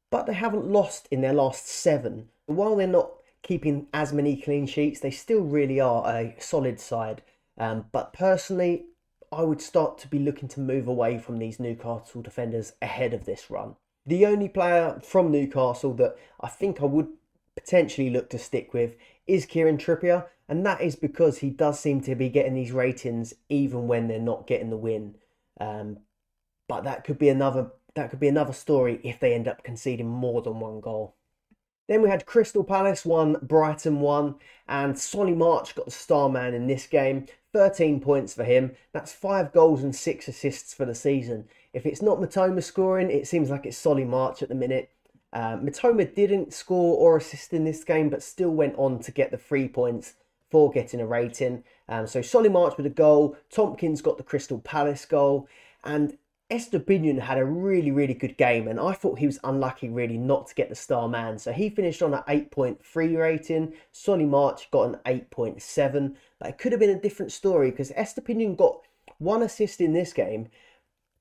but 0.10 0.26
they 0.26 0.34
haven't 0.34 0.66
lost 0.66 1.08
in 1.12 1.22
their 1.22 1.34
last 1.34 1.68
seven. 1.68 2.30
While 2.48 2.76
they're 2.76 2.88
not 2.88 3.12
keeping 3.44 3.88
as 3.94 4.12
many 4.12 4.36
clean 4.36 4.66
sheets, 4.66 5.00
they 5.00 5.12
still 5.12 5.42
really 5.42 5.80
are 5.80 6.06
a 6.08 6.36
solid 6.40 6.80
side. 6.80 7.22
Um, 7.58 7.86
but 7.92 8.12
personally, 8.14 8.86
I 9.32 9.44
would 9.44 9.62
start 9.62 9.98
to 10.00 10.08
be 10.08 10.20
looking 10.20 10.48
to 10.50 10.60
move 10.60 10.88
away 10.88 11.18
from 11.20 11.38
these 11.38 11.60
Newcastle 11.60 12.22
defenders 12.22 12.74
ahead 12.82 13.14
of 13.14 13.26
this 13.26 13.50
run. 13.50 13.76
The 14.06 14.26
only 14.26 14.50
player 14.50 15.00
from 15.04 15.32
Newcastle 15.32 15.94
that 15.96 16.16
I 16.40 16.48
think 16.48 16.82
I 16.82 16.86
would 16.86 17.10
potentially 17.56 18.10
look 18.10 18.30
to 18.32 18.40
stick 18.40 18.74
with 18.74 18.96
is 19.28 19.46
Kieran 19.46 19.78
Trippier, 19.78 20.26
and 20.48 20.66
that 20.66 20.82
is 20.82 20.96
because 20.96 21.40
he 21.40 21.50
does 21.52 21.80
seem 21.80 22.02
to 22.02 22.16
be 22.16 22.30
getting 22.30 22.56
these 22.56 22.72
ratings 22.72 23.34
even 23.50 23.88
when 23.88 24.08
they're 24.08 24.20
not 24.20 24.48
getting 24.48 24.72
the 24.72 24.78
win. 24.78 25.16
Um, 25.60 26.00
but 26.68 26.84
that 26.86 27.04
could 27.04 27.20
be 27.20 27.30
another 27.30 27.72
that 27.96 28.10
could 28.12 28.20
be 28.20 28.28
another 28.28 28.54
story 28.54 29.00
if 29.04 29.20
they 29.20 29.34
end 29.34 29.48
up 29.48 29.64
conceding 29.64 30.08
more 30.08 30.42
than 30.42 30.60
one 30.60 30.80
goal. 30.80 31.16
Then 31.90 32.04
we 32.04 32.10
had 32.10 32.28
Crystal 32.28 32.64
Palace 32.64 33.04
1, 33.04 33.40
Brighton 33.42 34.00
1, 34.00 34.36
and 34.68 34.98
Solly 34.98 35.34
March 35.34 35.74
got 35.74 35.86
the 35.86 35.92
star 35.92 36.30
man 36.30 36.54
in 36.54 36.68
this 36.68 36.86
game. 36.86 37.26
13 37.52 38.00
points 38.00 38.36
for 38.36 38.44
him. 38.44 38.74
That's 38.94 39.12
5 39.12 39.52
goals 39.52 39.82
and 39.82 39.96
6 39.96 40.28
assists 40.28 40.72
for 40.72 40.86
the 40.86 40.94
season. 40.94 41.48
If 41.74 41.88
it's 41.88 42.04
not 42.04 42.20
Mitoma 42.20 42.64
scoring, 42.64 43.10
it 43.10 43.28
seems 43.28 43.50
like 43.50 43.66
it's 43.66 43.76
Solly 43.76 44.06
March 44.06 44.44
at 44.44 44.50
the 44.50 44.56
minute. 44.56 44.92
Uh, 45.34 45.58
Mitoma 45.58 46.14
didn't 46.14 46.54
score 46.54 46.96
or 46.96 47.18
assist 47.18 47.54
in 47.54 47.64
this 47.64 47.84
game, 47.84 48.10
but 48.10 48.22
still 48.22 48.52
went 48.52 48.76
on 48.78 49.00
to 49.00 49.12
get 49.12 49.32
the 49.32 49.38
three 49.38 49.68
points 49.68 50.14
for 50.52 50.72
getting 50.72 51.02
a 51.02 51.08
rating. 51.08 51.64
Um, 51.88 52.06
so 52.06 52.22
Solly 52.22 52.50
March 52.50 52.78
with 52.78 52.86
a 52.86 52.92
goal. 52.92 53.36
Tomkins 53.50 54.04
got 54.04 54.18
the 54.18 54.24
Crystal 54.24 54.60
Palace 54.60 55.06
goal. 55.06 55.48
And 55.84 56.20
Estupiñán 56.50 57.20
had 57.20 57.38
a 57.38 57.46
really, 57.46 57.92
really 57.92 58.16
good 58.16 58.36
game, 58.36 58.68
and 58.68 58.80
I 58.80 58.94
thought 58.94 59.20
he 59.20 59.28
was 59.28 59.40
unlucky 59.44 59.88
really 59.88 60.18
not 60.18 60.48
to 60.48 60.56
get 60.56 60.70
the 60.70 60.76
star 60.76 61.08
man. 61.08 61.38
So 61.38 61.52
he 61.52 61.70
finished 61.70 62.02
on 62.02 62.16
an 62.16 62.24
8.3 62.28 63.18
rating. 63.18 63.74
Solly 63.92 64.26
March 64.26 64.72
got 64.72 64.90
an 64.90 64.98
8.7, 65.06 66.16
but 66.40 66.50
it 66.50 66.58
could 66.58 66.72
have 66.72 66.80
been 66.80 66.90
a 66.90 67.00
different 67.00 67.32
story 67.32 67.70
because 67.70 67.92
Estupiñán 67.92 68.58
got 68.58 68.82
one 69.20 69.44
assist 69.44 69.80
in 69.80 69.94
this 69.94 70.12
game, 70.12 70.50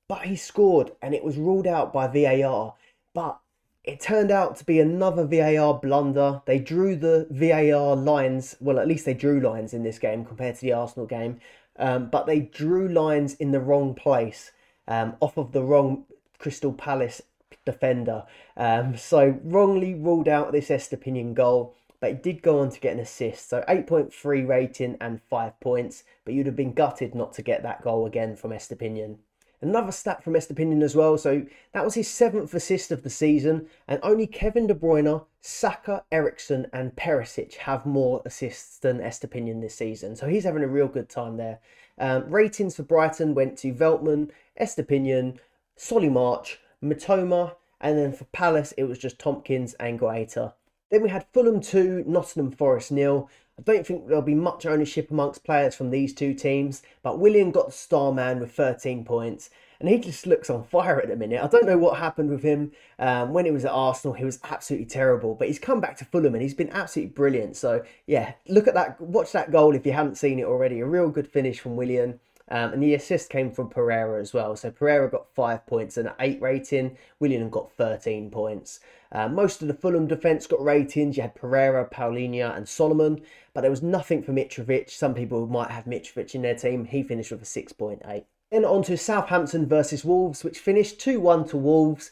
but 0.07 0.23
he 0.23 0.35
scored 0.35 0.93
and 1.01 1.13
it 1.13 1.23
was 1.23 1.37
ruled 1.37 1.67
out 1.67 1.93
by 1.93 2.07
VAR. 2.07 2.73
But 3.13 3.39
it 3.83 3.99
turned 3.99 4.31
out 4.31 4.55
to 4.57 4.65
be 4.65 4.79
another 4.79 5.25
VAR 5.25 5.75
blunder. 5.75 6.41
They 6.45 6.57
drew 6.57 6.95
the 6.95 7.27
VAR 7.29 7.95
lines, 7.95 8.55
well, 8.59 8.79
at 8.79 8.87
least 8.87 9.05
they 9.05 9.13
drew 9.13 9.39
lines 9.39 9.75
in 9.75 9.83
this 9.83 9.99
game 9.99 10.25
compared 10.25 10.55
to 10.55 10.61
the 10.61 10.73
Arsenal 10.73 11.05
game, 11.05 11.39
um, 11.77 12.09
but 12.09 12.25
they 12.25 12.39
drew 12.39 12.87
lines 12.87 13.35
in 13.35 13.51
the 13.51 13.59
wrong 13.59 13.93
place 13.93 14.51
um, 14.89 15.15
off 15.21 15.37
of 15.37 15.53
the 15.53 15.63
wrong 15.63 16.03
Crystal 16.39 16.73
Palace 16.73 17.21
defender. 17.65 18.25
Um, 18.57 18.97
so 18.97 19.39
wrongly 19.43 19.93
ruled 19.93 20.27
out 20.27 20.51
this 20.51 20.69
Estupiñán 20.69 21.33
goal, 21.33 21.75
but 21.99 22.09
he 22.09 22.15
did 22.15 22.41
go 22.41 22.59
on 22.59 22.69
to 22.71 22.79
get 22.79 22.93
an 22.93 22.99
assist. 22.99 23.49
So 23.49 23.63
8.3 23.69 24.47
rating 24.47 24.97
and 24.99 25.21
5 25.21 25.59
points, 25.59 26.03
but 26.25 26.33
you'd 26.33 26.47
have 26.47 26.55
been 26.55 26.73
gutted 26.73 27.15
not 27.15 27.33
to 27.33 27.41
get 27.41 27.63
that 27.63 27.83
goal 27.83 28.05
again 28.05 28.35
from 28.35 28.51
Estupiñán. 28.51 29.17
Another 29.61 29.91
stat 29.91 30.23
from 30.23 30.33
Estupiñán 30.33 30.81
as 30.81 30.95
well. 30.95 31.17
So 31.17 31.45
that 31.73 31.83
was 31.83 31.95
his 31.95 32.07
seventh 32.07 32.53
assist 32.53 32.91
of 32.91 33.03
the 33.03 33.09
season, 33.09 33.67
and 33.89 33.99
only 34.03 34.25
Kevin 34.25 34.67
De 34.67 34.73
Bruyne, 34.73 35.25
Saka, 35.41 36.05
Eriksen, 36.11 36.67
and 36.71 36.95
Perisic 36.95 37.55
have 37.55 37.85
more 37.85 38.21
assists 38.25 38.79
than 38.79 38.99
Estupiñán 38.99 39.59
this 39.59 39.75
season. 39.75 40.15
So 40.15 40.27
he's 40.27 40.45
having 40.45 40.63
a 40.63 40.67
real 40.67 40.87
good 40.87 41.09
time 41.09 41.35
there. 41.35 41.59
Um, 41.97 42.29
ratings 42.29 42.77
for 42.77 42.83
Brighton 42.83 43.35
went 43.35 43.57
to 43.57 43.73
Veltman, 43.73 44.31
Estupiñán, 44.59 45.39
Solly 45.75 46.09
March, 46.09 46.59
Mitoma, 46.83 47.55
and 47.81 47.97
then 47.97 48.13
for 48.13 48.25
Palace 48.25 48.73
it 48.77 48.83
was 48.83 48.99
just 48.99 49.19
Tomkins 49.19 49.73
and 49.75 49.99
Guaita. 49.99 50.53
Then 50.89 51.03
we 51.03 51.09
had 51.09 51.25
Fulham 51.33 51.61
2, 51.61 52.05
Nottingham 52.07 52.51
Forest 52.51 52.91
nil. 52.91 53.29
I 53.59 53.61
don't 53.61 53.85
think 53.85 54.07
there'll 54.07 54.21
be 54.21 54.35
much 54.35 54.65
ownership 54.65 55.11
amongst 55.11 55.43
players 55.43 55.75
from 55.75 55.89
these 55.91 56.13
two 56.13 56.33
teams, 56.33 56.81
but 57.03 57.19
Willian 57.19 57.51
got 57.51 57.67
the 57.67 57.71
star 57.73 58.13
man 58.13 58.39
with 58.39 58.53
13 58.53 59.03
points, 59.03 59.49
and 59.79 59.89
he 59.89 59.97
just 59.97 60.25
looks 60.25 60.49
on 60.49 60.63
fire 60.63 60.99
at 60.99 61.09
the 61.09 61.15
minute. 61.15 61.43
I 61.43 61.47
don't 61.47 61.65
know 61.65 61.77
what 61.77 61.99
happened 61.99 62.29
with 62.29 62.41
him 62.41 62.71
um, 62.97 63.33
when 63.33 63.45
he 63.45 63.51
was 63.51 63.65
at 63.65 63.71
Arsenal. 63.71 64.13
He 64.13 64.25
was 64.25 64.39
absolutely 64.43 64.87
terrible, 64.87 65.35
but 65.35 65.47
he's 65.47 65.59
come 65.59 65.79
back 65.79 65.97
to 65.97 66.05
Fulham 66.05 66.33
and 66.33 66.41
he's 66.41 66.53
been 66.53 66.71
absolutely 66.71 67.13
brilliant. 67.13 67.55
So 67.55 67.83
yeah, 68.07 68.33
look 68.47 68.67
at 68.67 68.73
that, 68.73 68.99
watch 68.99 69.31
that 69.33 69.51
goal 69.51 69.75
if 69.75 69.85
you 69.85 69.91
haven't 69.91 70.17
seen 70.17 70.39
it 70.39 70.45
already. 70.45 70.79
A 70.79 70.85
real 70.85 71.09
good 71.09 71.27
finish 71.27 71.59
from 71.59 71.75
Willian. 71.75 72.19
Um, 72.49 72.73
and 72.73 72.81
the 72.81 72.95
assist 72.95 73.29
came 73.29 73.51
from 73.51 73.69
Pereira 73.69 74.19
as 74.19 74.33
well. 74.33 74.55
So 74.55 74.71
Pereira 74.71 75.09
got 75.09 75.33
five 75.33 75.65
points 75.67 75.97
and 75.97 76.07
an 76.07 76.15
eight 76.19 76.41
rating. 76.41 76.97
Willian 77.19 77.49
got 77.49 77.71
13 77.71 78.31
points. 78.31 78.79
Uh, 79.11 79.27
most 79.27 79.61
of 79.61 79.67
the 79.67 79.73
Fulham 79.73 80.07
defence 80.07 80.47
got 80.47 80.63
ratings. 80.63 81.15
You 81.15 81.23
had 81.23 81.35
Pereira, 81.35 81.87
Palhinha, 81.87 82.55
and 82.55 82.67
Solomon, 82.67 83.21
but 83.53 83.61
there 83.61 83.71
was 83.71 83.83
nothing 83.83 84.23
for 84.23 84.33
Mitrovic. 84.33 84.89
Some 84.89 85.13
people 85.13 85.45
might 85.47 85.71
have 85.71 85.85
Mitrovic 85.85 86.33
in 86.33 86.41
their 86.41 86.55
team. 86.55 86.85
He 86.85 87.03
finished 87.03 87.31
with 87.31 87.41
a 87.41 87.45
6.8. 87.45 88.23
Then 88.51 88.65
on 88.65 88.81
to 88.83 88.97
Southampton 88.97 89.67
versus 89.67 90.03
Wolves, 90.03 90.43
which 90.43 90.59
finished 90.59 90.99
2 90.99 91.19
1 91.19 91.49
to 91.49 91.57
Wolves 91.57 92.09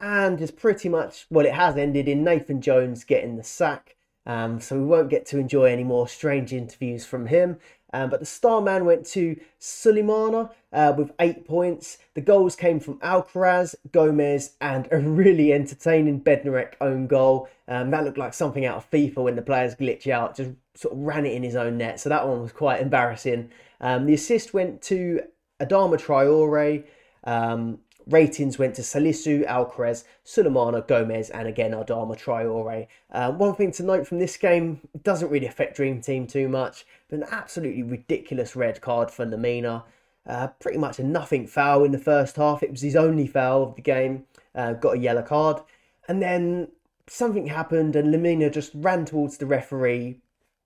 and 0.00 0.40
is 0.40 0.50
pretty 0.50 0.88
much, 0.88 1.26
well, 1.30 1.44
it 1.44 1.52
has 1.54 1.76
ended 1.76 2.08
in 2.08 2.24
Nathan 2.24 2.60
Jones 2.60 3.04
getting 3.04 3.36
the 3.36 3.44
sack. 3.44 3.96
Um, 4.26 4.60
so 4.60 4.78
we 4.78 4.84
won't 4.84 5.10
get 5.10 5.26
to 5.26 5.38
enjoy 5.38 5.64
any 5.64 5.84
more 5.84 6.06
strange 6.06 6.52
interviews 6.52 7.04
from 7.04 7.26
him. 7.26 7.58
Um, 7.92 8.10
but 8.10 8.20
the 8.20 8.26
star 8.26 8.60
man 8.60 8.84
went 8.84 9.06
to 9.06 9.38
Sulemana 9.60 10.50
uh, 10.72 10.94
with 10.96 11.12
eight 11.20 11.46
points. 11.46 11.98
The 12.14 12.20
goals 12.20 12.56
came 12.56 12.80
from 12.80 12.98
Alcaraz, 13.00 13.74
Gomez, 13.92 14.52
and 14.60 14.88
a 14.92 14.98
really 14.98 15.52
entertaining 15.52 16.20
Bednarek 16.20 16.74
own 16.80 17.06
goal. 17.06 17.48
Um, 17.68 17.90
that 17.90 18.04
looked 18.04 18.18
like 18.18 18.34
something 18.34 18.64
out 18.64 18.76
of 18.76 18.90
FIFA 18.90 19.24
when 19.24 19.36
the 19.36 19.42
players 19.42 19.74
glitch 19.74 20.10
out, 20.10 20.36
just 20.36 20.50
sort 20.74 20.94
of 20.94 21.00
ran 21.00 21.26
it 21.26 21.34
in 21.34 21.42
his 21.42 21.56
own 21.56 21.78
net. 21.78 22.00
So 22.00 22.08
that 22.08 22.26
one 22.26 22.40
was 22.40 22.52
quite 22.52 22.80
embarrassing. 22.80 23.50
Um, 23.80 24.06
the 24.06 24.14
assist 24.14 24.54
went 24.54 24.82
to 24.82 25.20
Adama 25.60 26.00
Traore, 26.00 26.84
um, 27.24 27.78
ratings 28.10 28.58
went 28.58 28.74
to 28.74 28.82
Salisu, 28.82 29.46
Alcaraz, 29.46 30.04
Sulemana, 30.24 30.86
Gomez, 30.86 31.30
and 31.30 31.48
again 31.48 31.72
Adama 31.72 32.16
Traore. 32.16 32.86
Uh, 33.10 33.32
one 33.32 33.54
thing 33.54 33.72
to 33.72 33.82
note 33.82 34.06
from 34.06 34.18
this 34.18 34.36
game 34.36 34.80
doesn't 35.02 35.30
really 35.30 35.46
affect 35.46 35.76
Dream 35.76 36.00
Team 36.00 36.26
too 36.26 36.48
much, 36.48 36.86
but 37.08 37.20
an 37.20 37.26
absolutely 37.30 37.82
ridiculous 37.82 38.56
red 38.56 38.80
card 38.80 39.10
for 39.10 39.24
Lemina. 39.24 39.84
Uh, 40.26 40.48
pretty 40.58 40.78
much 40.78 40.98
a 40.98 41.02
nothing 41.02 41.46
foul 41.46 41.84
in 41.84 41.92
the 41.92 41.98
first 41.98 42.36
half. 42.36 42.62
It 42.62 42.70
was 42.70 42.82
his 42.82 42.96
only 42.96 43.26
foul 43.26 43.62
of 43.62 43.74
the 43.74 43.82
game. 43.82 44.24
Uh, 44.54 44.74
got 44.74 44.96
a 44.96 44.98
yellow 44.98 45.22
card, 45.22 45.62
and 46.08 46.20
then 46.20 46.68
something 47.06 47.46
happened, 47.46 47.96
and 47.96 48.12
Lemina 48.12 48.52
just 48.52 48.72
ran 48.74 49.04
towards 49.04 49.38
the 49.38 49.46
referee, 49.46 50.18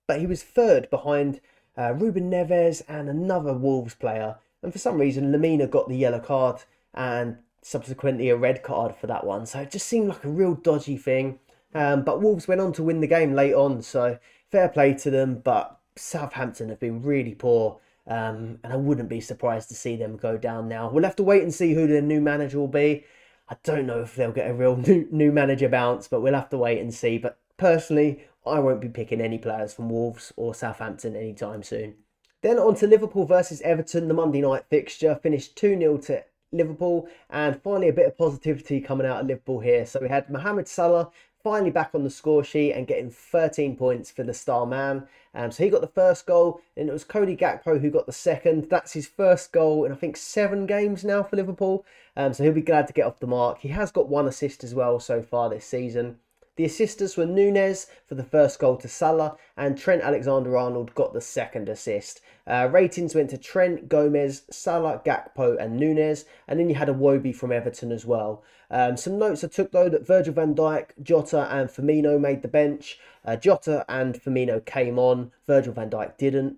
but 0.07 0.19
he 0.19 0.27
was 0.27 0.43
third 0.43 0.89
behind 0.89 1.39
uh, 1.77 1.93
Ruben 1.93 2.29
Neves 2.29 2.81
and 2.87 3.09
another 3.09 3.53
Wolves 3.53 3.95
player. 3.95 4.37
And 4.61 4.71
for 4.71 4.79
some 4.79 4.97
reason, 4.97 5.31
Lemina 5.31 5.69
got 5.69 5.87
the 5.87 5.95
yellow 5.95 6.19
card 6.19 6.63
and 6.95 7.37
subsequently 7.61 8.29
a 8.29 8.35
red 8.35 8.63
card 8.63 8.95
for 8.95 9.07
that 9.07 9.25
one. 9.25 9.45
So 9.45 9.59
it 9.59 9.71
just 9.71 9.87
seemed 9.87 10.09
like 10.09 10.23
a 10.23 10.29
real 10.29 10.55
dodgy 10.55 10.97
thing. 10.97 11.39
Um, 11.73 12.03
but 12.03 12.21
Wolves 12.21 12.47
went 12.47 12.61
on 12.61 12.71
to 12.73 12.83
win 12.83 13.01
the 13.01 13.07
game 13.07 13.33
late 13.33 13.53
on, 13.53 13.81
so 13.81 14.17
fair 14.49 14.69
play 14.69 14.93
to 14.93 15.09
them. 15.09 15.41
But 15.43 15.77
Southampton 15.97 16.69
have 16.69 16.79
been 16.79 17.01
really 17.01 17.35
poor, 17.35 17.79
um, 18.07 18.59
and 18.63 18.71
I 18.71 18.77
wouldn't 18.77 19.09
be 19.09 19.19
surprised 19.19 19.69
to 19.69 19.75
see 19.75 19.95
them 19.97 20.15
go 20.15 20.37
down 20.37 20.69
now. 20.69 20.89
We'll 20.89 21.03
have 21.03 21.17
to 21.17 21.23
wait 21.23 21.43
and 21.43 21.53
see 21.53 21.73
who 21.73 21.85
their 21.85 22.01
new 22.01 22.21
manager 22.21 22.59
will 22.59 22.67
be. 22.67 23.03
I 23.49 23.57
don't 23.63 23.85
know 23.85 24.01
if 24.01 24.15
they'll 24.15 24.31
get 24.31 24.49
a 24.49 24.53
real 24.53 24.75
new, 24.87 25.07
new 25.11 25.31
manager 25.31 25.67
bounce, 25.67 26.07
but 26.07 26.21
we'll 26.21 26.33
have 26.33 26.49
to 26.49 26.57
wait 26.57 26.79
and 26.79 26.93
see. 26.93 27.17
But 27.17 27.37
personally, 27.57 28.23
I 28.45 28.59
won't 28.59 28.81
be 28.81 28.89
picking 28.89 29.21
any 29.21 29.37
players 29.37 29.73
from 29.73 29.89
Wolves 29.89 30.31
or 30.37 30.53
Southampton 30.53 31.15
anytime 31.15 31.63
soon. 31.63 31.95
Then 32.41 32.59
on 32.59 32.75
to 32.75 32.87
Liverpool 32.87 33.25
versus 33.25 33.61
Everton, 33.61 34.07
the 34.07 34.13
Monday 34.13 34.41
night 34.41 34.65
fixture 34.69 35.15
finished 35.15 35.55
2 35.55 35.79
0 35.79 35.97
to 35.97 36.23
Liverpool, 36.57 37.07
and 37.29 37.61
finally 37.61 37.89
a 37.89 37.93
bit 37.93 38.07
of 38.07 38.17
positivity 38.17 38.81
coming 38.81 39.07
out 39.07 39.21
of 39.21 39.27
Liverpool 39.27 39.59
here. 39.59 39.85
So 39.85 39.99
we 40.01 40.09
had 40.09 40.29
Mohamed 40.29 40.67
Salah 40.67 41.09
finally 41.45 41.69
back 41.69 41.91
on 41.93 42.03
the 42.03 42.09
score 42.09 42.43
sheet 42.43 42.73
and 42.73 42.87
getting 42.87 43.11
13 43.11 43.75
points 43.75 44.09
for 44.09 44.23
the 44.23 44.33
star 44.33 44.65
man. 44.65 45.07
Um, 45.35 45.51
so 45.51 45.63
he 45.63 45.69
got 45.69 45.81
the 45.81 45.87
first 45.87 46.25
goal, 46.25 46.59
and 46.75 46.89
it 46.89 46.91
was 46.91 47.03
Cody 47.03 47.37
Gakpo 47.37 47.79
who 47.79 47.91
got 47.91 48.07
the 48.07 48.11
second. 48.11 48.67
That's 48.69 48.93
his 48.93 49.05
first 49.05 49.51
goal 49.51 49.85
in 49.85 49.91
I 49.91 49.95
think 49.95 50.17
seven 50.17 50.65
games 50.65 51.03
now 51.03 51.21
for 51.21 51.35
Liverpool. 51.35 51.85
Um, 52.17 52.33
so 52.33 52.43
he'll 52.43 52.53
be 52.53 52.61
glad 52.61 52.87
to 52.87 52.93
get 52.93 53.05
off 53.05 53.19
the 53.19 53.27
mark. 53.27 53.59
He 53.59 53.69
has 53.69 53.91
got 53.91 54.09
one 54.09 54.27
assist 54.27 54.63
as 54.63 54.73
well 54.73 54.99
so 54.99 55.21
far 55.21 55.49
this 55.49 55.65
season. 55.65 56.17
The 56.55 56.65
assisters 56.65 57.17
were 57.17 57.25
Nunez 57.25 57.87
for 58.07 58.15
the 58.15 58.23
first 58.23 58.59
goal 58.59 58.77
to 58.77 58.87
Salah, 58.87 59.37
and 59.57 59.77
Trent 59.77 60.01
Alexander 60.01 60.55
Arnold 60.55 60.95
got 60.95 61.13
the 61.13 61.19
second 61.19 61.67
assist. 61.67 62.21
Uh, 62.47 62.69
ratings 62.71 63.13
went 63.13 63.29
to 63.31 63.37
Trent, 63.37 63.89
Gomez, 63.89 64.43
Salah, 64.49 65.01
Gakpo, 65.05 65.57
and 65.59 65.77
Nunez, 65.77 66.23
and 66.47 66.57
then 66.59 66.69
you 66.69 66.75
had 66.75 66.87
Iwobi 66.87 67.35
from 67.35 67.51
Everton 67.51 67.91
as 67.91 68.05
well. 68.05 68.41
Um, 68.71 68.95
some 68.95 69.19
notes 69.19 69.43
I 69.43 69.47
took 69.47 69.71
though 69.71 69.89
that 69.89 70.07
Virgil 70.07 70.33
van 70.33 70.55
Dijk, 70.55 70.91
Jota, 71.03 71.47
and 71.51 71.69
Firmino 71.69 72.19
made 72.19 72.41
the 72.41 72.47
bench. 72.47 72.99
Uh, 73.25 73.35
Jota 73.35 73.83
and 73.89 74.15
Firmino 74.15 74.63
came 74.65 74.97
on, 74.97 75.31
Virgil 75.45 75.73
van 75.73 75.89
Dijk 75.89 76.17
didn't. 76.17 76.57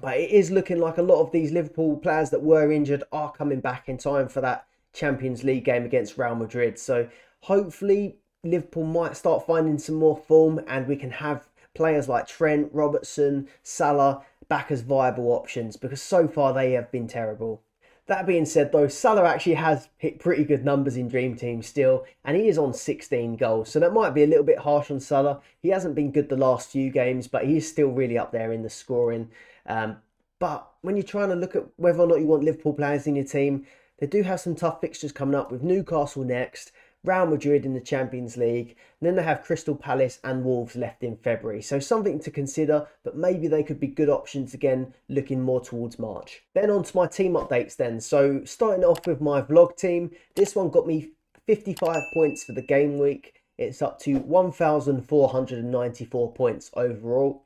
But 0.00 0.18
it 0.18 0.30
is 0.30 0.50
looking 0.50 0.78
like 0.78 0.98
a 0.98 1.02
lot 1.02 1.22
of 1.22 1.32
these 1.32 1.52
Liverpool 1.52 1.96
players 1.96 2.30
that 2.30 2.42
were 2.42 2.70
injured 2.70 3.02
are 3.12 3.32
coming 3.32 3.60
back 3.60 3.88
in 3.88 3.98
time 3.98 4.28
for 4.28 4.40
that 4.42 4.66
Champions 4.92 5.42
League 5.42 5.64
game 5.64 5.84
against 5.84 6.18
Real 6.18 6.34
Madrid. 6.34 6.78
So 6.78 7.08
hopefully 7.40 8.18
Liverpool 8.50 8.84
might 8.84 9.16
start 9.16 9.46
finding 9.46 9.78
some 9.78 9.96
more 9.96 10.16
form 10.16 10.60
and 10.66 10.86
we 10.86 10.96
can 10.96 11.10
have 11.10 11.48
players 11.74 12.08
like 12.08 12.26
Trent, 12.26 12.70
Robertson, 12.72 13.48
Salah 13.62 14.24
back 14.48 14.70
as 14.70 14.80
viable 14.80 15.30
options 15.32 15.76
because 15.76 16.02
so 16.02 16.26
far 16.26 16.52
they 16.52 16.72
have 16.72 16.90
been 16.90 17.06
terrible. 17.06 17.62
That 18.06 18.26
being 18.26 18.46
said, 18.46 18.72
though, 18.72 18.88
Salah 18.88 19.28
actually 19.28 19.54
has 19.54 19.90
hit 19.98 20.18
pretty 20.18 20.42
good 20.42 20.64
numbers 20.64 20.96
in 20.96 21.08
Dream 21.08 21.36
Team 21.36 21.60
still, 21.60 22.06
and 22.24 22.38
he 22.38 22.48
is 22.48 22.56
on 22.56 22.72
16 22.72 23.36
goals. 23.36 23.68
So 23.68 23.78
that 23.80 23.92
might 23.92 24.14
be 24.14 24.22
a 24.22 24.26
little 24.26 24.44
bit 24.44 24.60
harsh 24.60 24.90
on 24.90 24.98
Salah. 24.98 25.42
He 25.60 25.68
hasn't 25.68 25.94
been 25.94 26.10
good 26.10 26.30
the 26.30 26.36
last 26.36 26.70
few 26.70 26.90
games, 26.90 27.28
but 27.28 27.44
he 27.44 27.58
is 27.58 27.68
still 27.68 27.88
really 27.88 28.16
up 28.16 28.32
there 28.32 28.50
in 28.50 28.62
the 28.62 28.70
scoring. 28.70 29.30
Um, 29.66 29.98
but 30.38 30.70
when 30.80 30.96
you're 30.96 31.02
trying 31.02 31.28
to 31.28 31.34
look 31.34 31.54
at 31.54 31.66
whether 31.76 32.00
or 32.00 32.06
not 32.06 32.20
you 32.20 32.26
want 32.26 32.44
Liverpool 32.44 32.72
players 32.72 33.06
in 33.06 33.14
your 33.14 33.26
team, 33.26 33.66
they 33.98 34.06
do 34.06 34.22
have 34.22 34.40
some 34.40 34.54
tough 34.54 34.80
fixtures 34.80 35.12
coming 35.12 35.34
up 35.34 35.52
with 35.52 35.62
Newcastle 35.62 36.24
next, 36.24 36.72
Real 37.04 37.26
Madrid 37.26 37.64
in 37.64 37.74
the 37.74 37.80
Champions 37.80 38.36
League, 38.36 38.76
and 39.00 39.06
then 39.06 39.14
they 39.14 39.22
have 39.22 39.44
Crystal 39.44 39.76
Palace 39.76 40.18
and 40.24 40.44
Wolves 40.44 40.76
left 40.76 41.02
in 41.02 41.16
February. 41.16 41.62
So 41.62 41.78
something 41.78 42.18
to 42.20 42.30
consider, 42.30 42.88
but 43.04 43.16
maybe 43.16 43.46
they 43.46 43.62
could 43.62 43.78
be 43.78 43.86
good 43.86 44.08
options 44.08 44.52
again, 44.52 44.94
looking 45.08 45.40
more 45.40 45.60
towards 45.60 45.98
March. 45.98 46.42
Then 46.54 46.70
on 46.70 46.82
to 46.82 46.96
my 46.96 47.06
team 47.06 47.34
updates 47.34 47.76
then. 47.76 48.00
So 48.00 48.42
starting 48.44 48.84
off 48.84 49.06
with 49.06 49.20
my 49.20 49.40
vlog 49.40 49.76
team, 49.76 50.10
this 50.34 50.56
one 50.56 50.70
got 50.70 50.86
me 50.86 51.12
55 51.46 52.02
points 52.12 52.44
for 52.44 52.52
the 52.52 52.62
game 52.62 52.98
week. 52.98 53.34
It's 53.56 53.80
up 53.80 53.98
to 54.00 54.18
1,494 54.18 56.32
points 56.32 56.70
overall. 56.74 57.44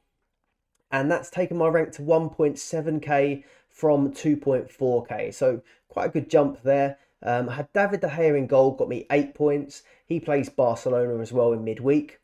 And 0.91 1.11
that's 1.11 1.31
taken 1.31 1.57
my 1.57 1.69
rank 1.69 1.93
to 1.93 2.03
1.7k 2.03 3.45
from 3.71 4.13
2.4k. 4.13 5.33
So 5.33 5.63
quite 5.89 6.07
a 6.07 6.11
good 6.11 6.29
jump 6.29 6.63
there. 6.63 6.99
Um, 7.23 7.49
I 7.49 7.55
had 7.55 7.73
David 7.73 8.01
De 8.01 8.09
Gea 8.09 8.37
in 8.37 8.47
goal, 8.47 8.73
got 8.73 8.89
me 8.89 9.07
eight 9.11 9.35
points. 9.35 9.83
He 10.07 10.19
plays 10.19 10.49
Barcelona 10.49 11.21
as 11.21 11.33
well 11.33 11.53
in 11.53 11.65
midweek. 11.65 12.21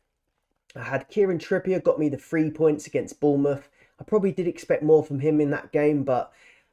I 0.75 0.83
had 0.83 1.09
Kieran 1.09 1.39
Trippier, 1.39 1.83
got 1.83 1.99
me 1.99 2.09
the 2.09 2.17
three 2.17 2.51
points 2.51 2.85
against 2.85 3.19
Bournemouth. 3.19 3.69
I 3.99 4.03
probably 4.03 4.31
did 4.31 4.47
expect 4.47 4.83
more 4.83 5.03
from 5.03 5.19
him 5.19 5.41
in 5.41 5.49
that 5.51 5.71
game, 5.71 6.03
but 6.03 6.31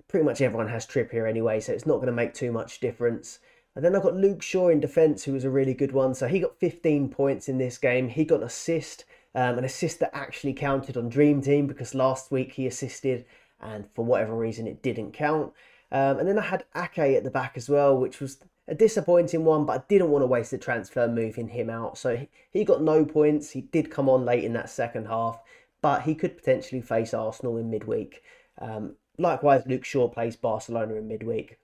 pretty 0.08 0.24
much 0.24 0.40
everyone 0.40 0.68
has 0.68 0.86
Trippier 0.86 1.28
anyway, 1.28 1.60
so 1.60 1.72
it's 1.72 1.86
not 1.86 1.96
going 1.96 2.06
to 2.06 2.12
make 2.12 2.34
too 2.34 2.52
much 2.52 2.80
difference. 2.80 3.38
And 3.74 3.84
then 3.84 3.94
I've 3.94 4.02
got 4.02 4.16
Luke 4.16 4.42
Shaw 4.42 4.68
in 4.68 4.80
defence, 4.80 5.24
who 5.24 5.32
was 5.32 5.44
a 5.44 5.50
really 5.50 5.74
good 5.74 5.92
one. 5.92 6.14
So 6.14 6.28
he 6.28 6.40
got 6.40 6.58
15 6.58 7.10
points 7.10 7.48
in 7.48 7.58
this 7.58 7.76
game. 7.76 8.08
He 8.08 8.24
got 8.24 8.40
an 8.40 8.46
assist, 8.46 9.04
um, 9.34 9.58
an 9.58 9.64
assist 9.64 10.00
that 10.00 10.16
actually 10.16 10.54
counted 10.54 10.96
on 10.96 11.10
Dream 11.10 11.42
Team 11.42 11.66
because 11.66 11.94
last 11.94 12.30
week 12.30 12.52
he 12.52 12.66
assisted, 12.66 13.26
and 13.60 13.86
for 13.94 14.04
whatever 14.04 14.34
reason 14.34 14.66
it 14.66 14.82
didn't 14.82 15.12
count. 15.12 15.52
Um, 15.92 16.18
and 16.18 16.28
then 16.28 16.38
I 16.38 16.42
had 16.42 16.64
Ake 16.76 17.16
at 17.16 17.24
the 17.24 17.30
back 17.30 17.56
as 17.56 17.68
well, 17.68 17.96
which 17.96 18.20
was 18.20 18.38
a 18.68 18.74
disappointing 18.74 19.44
one, 19.44 19.64
but 19.64 19.80
I 19.80 19.84
didn't 19.88 20.10
want 20.10 20.22
to 20.22 20.26
waste 20.26 20.50
the 20.50 20.58
transfer 20.58 21.06
moving 21.06 21.48
him 21.48 21.70
out. 21.70 21.96
So 21.98 22.16
he, 22.16 22.28
he 22.50 22.64
got 22.64 22.82
no 22.82 23.04
points. 23.04 23.50
He 23.50 23.60
did 23.60 23.90
come 23.90 24.08
on 24.08 24.24
late 24.24 24.44
in 24.44 24.52
that 24.54 24.70
second 24.70 25.06
half, 25.06 25.40
but 25.80 26.02
he 26.02 26.14
could 26.14 26.36
potentially 26.36 26.80
face 26.82 27.14
Arsenal 27.14 27.56
in 27.56 27.70
midweek. 27.70 28.22
Um, 28.58 28.96
likewise, 29.18 29.62
Luke 29.66 29.84
Shaw 29.84 30.08
plays 30.08 30.36
Barcelona 30.36 30.94
in 30.94 31.06
midweek. 31.08 31.58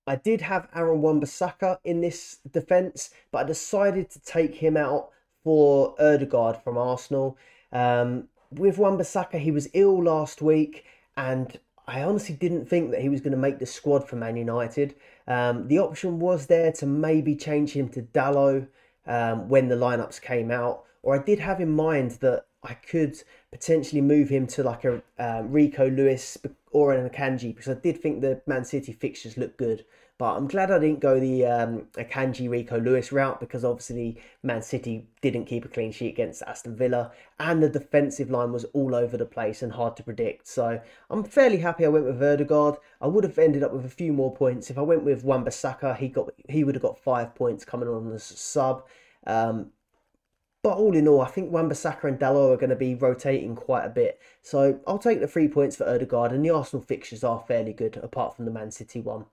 I 0.07 0.15
did 0.17 0.41
have 0.41 0.67
Aaron 0.75 1.01
Wan-Bissaka 1.01 1.79
in 1.83 2.01
this 2.01 2.37
defence, 2.51 3.09
but 3.31 3.39
I 3.39 3.43
decided 3.45 4.11
to 4.11 4.19
take 4.19 4.55
him 4.55 4.77
out 4.77 5.09
for 5.43 5.95
Odegaard 5.99 6.57
from 6.57 6.77
Arsenal. 6.77 7.37
Um, 7.71 8.27
with 8.51 8.77
Wan-Bissaka, 8.77 9.39
he 9.39 9.51
was 9.51 9.67
ill 9.73 10.03
last 10.03 10.41
week, 10.41 10.85
and 11.17 11.59
I 11.87 12.03
honestly 12.03 12.35
didn't 12.35 12.65
think 12.67 12.91
that 12.91 13.01
he 13.01 13.09
was 13.09 13.21
going 13.21 13.31
to 13.31 13.37
make 13.37 13.59
the 13.59 13.65
squad 13.65 14.07
for 14.07 14.15
Man 14.15 14.37
United. 14.37 14.95
Um, 15.27 15.67
the 15.67 15.79
option 15.79 16.19
was 16.19 16.47
there 16.47 16.71
to 16.73 16.85
maybe 16.85 17.35
change 17.35 17.71
him 17.71 17.89
to 17.89 18.01
Dalot 18.01 18.67
um, 19.05 19.49
when 19.49 19.67
the 19.67 19.75
lineups 19.75 20.21
came 20.21 20.51
out, 20.51 20.83
or 21.03 21.19
I 21.19 21.23
did 21.23 21.39
have 21.39 21.61
in 21.61 21.71
mind 21.71 22.11
that 22.21 22.45
I 22.65 22.73
could 22.73 23.21
potentially 23.51 24.01
move 24.01 24.29
him 24.29 24.47
to 24.47 24.63
like 24.63 24.83
a 24.85 25.01
uh, 25.19 25.43
Rico 25.45 25.89
Lewis 25.89 26.37
or 26.71 26.93
an 26.93 27.07
Akanji 27.07 27.55
because 27.55 27.69
I 27.69 27.79
did 27.79 28.01
think 28.01 28.21
the 28.21 28.41
Man 28.47 28.65
City 28.65 28.91
fixtures 28.91 29.37
looked 29.37 29.57
good. 29.57 29.85
But 30.17 30.37
I'm 30.37 30.47
glad 30.47 30.71
I 30.71 30.79
didn't 30.79 31.01
go 31.01 31.19
the 31.19 31.45
um, 31.45 31.87
Akanji 31.97 32.49
Rico 32.49 32.79
Lewis 32.79 33.11
route 33.11 33.39
because 33.41 33.65
obviously 33.65 34.17
Man 34.43 34.61
City 34.61 35.07
didn't 35.21 35.45
keep 35.45 35.65
a 35.65 35.67
clean 35.67 35.91
sheet 35.91 36.13
against 36.13 36.41
Aston 36.43 36.75
Villa 36.75 37.11
and 37.37 37.61
the 37.61 37.67
defensive 37.67 38.31
line 38.31 38.53
was 38.53 38.63
all 38.73 38.95
over 38.95 39.17
the 39.17 39.25
place 39.25 39.61
and 39.61 39.73
hard 39.73 39.97
to 39.97 40.03
predict. 40.03 40.47
So 40.47 40.79
I'm 41.09 41.25
fairly 41.25 41.57
happy 41.57 41.83
I 41.83 41.89
went 41.89 42.05
with 42.05 42.23
Odegaard. 42.23 42.75
I 43.01 43.07
would 43.07 43.25
have 43.25 43.37
ended 43.37 43.61
up 43.61 43.73
with 43.73 43.83
a 43.83 43.89
few 43.89 44.13
more 44.13 44.33
points 44.33 44.69
if 44.69 44.77
I 44.77 44.81
went 44.81 45.03
with 45.03 45.25
Wan-Bissaka. 45.25 45.97
He 45.97 46.07
got 46.07 46.29
he 46.47 46.63
would 46.63 46.75
have 46.75 46.81
got 46.81 46.97
five 46.97 47.35
points 47.35 47.65
coming 47.65 47.89
on 47.89 48.11
as 48.13 48.31
a 48.31 48.37
sub. 48.37 48.85
Um, 49.27 49.71
but 50.65 50.79
all 50.79 50.95
in 50.95 51.07
all, 51.07 51.21
I 51.21 51.27
think 51.27 51.51
Wan-Bissaka 51.51 52.05
and 52.05 52.17
Dalot 52.17 52.55
are 52.55 52.57
going 52.57 52.71
to 52.71 52.75
be 52.75 52.95
rotating 52.95 53.55
quite 53.55 53.85
a 53.85 53.89
bit. 53.89 54.19
So 54.41 54.79
I'll 54.87 54.97
take 54.97 55.19
the 55.19 55.27
three 55.27 55.47
points 55.47 55.75
for 55.75 55.87
Odegaard, 55.87 56.31
and 56.31 56.43
the 56.43 56.49
Arsenal 56.49 56.83
fixtures 56.83 57.23
are 57.23 57.45
fairly 57.47 57.71
good, 57.71 57.97
apart 57.97 58.35
from 58.35 58.45
the 58.45 58.51
Man 58.51 58.71
City 58.71 58.99
one. 58.99 59.25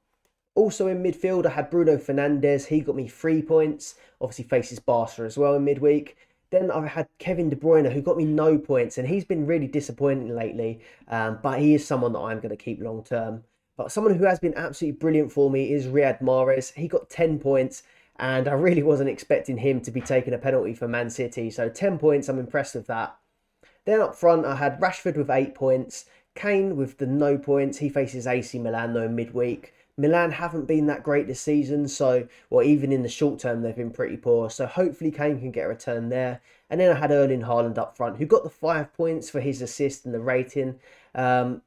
Also 0.55 0.89
in 0.89 1.03
midfield, 1.03 1.47
I 1.47 1.53
had 1.53 1.71
Bruno 1.71 1.97
Fernandes. 1.97 2.67
He 2.67 2.83
got 2.83 2.97
me 2.97 3.09
three 3.09 3.41
points. 3.41 3.95
Obviously 4.21 4.45
faces 4.45 4.79
Barca 4.79 5.23
as 5.23 5.39
well 5.39 5.55
in 5.55 5.65
midweek. 5.65 6.19
Then 6.51 6.71
I've 6.71 6.85
had 6.85 7.09
Kevin 7.19 7.49
De 7.49 7.57
Bruyne, 7.57 7.91
who 7.91 8.03
got 8.03 8.19
me 8.19 8.27
no 8.27 8.59
points, 8.59 8.99
and 8.99 9.09
he's 9.09 9.25
been 9.25 9.47
really 9.47 9.69
disappointing 9.69 10.37
lately. 10.37 10.83
Um, 11.09 11.39
but 11.43 11.61
he 11.61 11.73
is 11.73 11.87
someone 11.87 12.13
that 12.13 12.19
I'm 12.21 12.41
going 12.41 12.51
to 12.51 12.63
keep 12.63 12.83
long 12.83 13.05
term. 13.05 13.45
But 13.79 13.91
someone 13.91 14.17
who 14.17 14.27
has 14.27 14.39
been 14.39 14.53
absolutely 14.55 14.99
brilliant 14.99 15.33
for 15.33 15.51
me 15.51 15.73
is 15.73 15.87
Riyad 15.87 16.21
Mahrez. 16.21 16.75
He 16.75 16.89
got 16.89 17.09
10 17.09 17.39
points, 17.39 17.85
and 18.19 18.49
I 18.49 18.53
really 18.53 18.83
wasn't 18.83 19.11
expecting 19.11 19.59
him 19.59 19.81
to 19.81 19.91
be 19.91 20.01
taking 20.01 20.35
a 20.35 20.39
penalty 20.39 20.75
for 20.75 20.89
Man 20.89 21.11
City. 21.11 21.51
So 21.51 21.69
10 21.69 21.99
points, 21.99 22.29
I'm 22.29 22.39
impressed 22.39 22.75
with 22.75 22.87
that. 22.87 23.17
Then 23.85 24.01
up 24.01 24.15
front, 24.15 24.47
I 24.47 24.57
had 24.57 24.81
Rashford 24.81 25.17
with 25.17 25.31
8 25.31 25.55
points, 25.55 26.05
Kane 26.35 26.77
with 26.77 26.99
the 26.99 27.07
no 27.07 27.37
points. 27.37 27.79
He 27.79 27.89
faces 27.89 28.27
AC 28.27 28.59
Milan 28.59 28.95
though 28.95 29.09
midweek. 29.09 29.75
Milan 29.99 30.33
haven't 30.33 30.65
been 30.65 30.87
that 30.87 31.03
great 31.03 31.27
this 31.27 31.41
season, 31.41 31.87
so 31.87 32.27
well, 32.49 32.65
even 32.65 32.93
in 32.93 33.03
the 33.03 33.09
short 33.09 33.39
term 33.39 33.61
they've 33.61 33.77
been 33.77 33.91
pretty 33.91 34.17
poor. 34.17 34.49
So 34.49 34.67
hopefully 34.67 35.11
Kane 35.11 35.39
can 35.39 35.51
get 35.51 35.67
a 35.67 35.69
return 35.69 36.09
there. 36.09 36.41
And 36.71 36.81
then 36.81 36.95
I 36.95 36.99
had 36.99 37.11
Erling 37.11 37.43
Haaland 37.43 37.77
up 37.77 37.97
front, 37.97 38.17
who 38.17 38.25
got 38.25 38.45
the 38.45 38.51
five 38.51 38.93
points 38.95 39.29
for 39.29 39.41
his 39.41 39.61
assist 39.61 40.07
and 40.07 40.15
the 40.15 40.21
rating. 40.21 40.79
Um, 41.15 41.61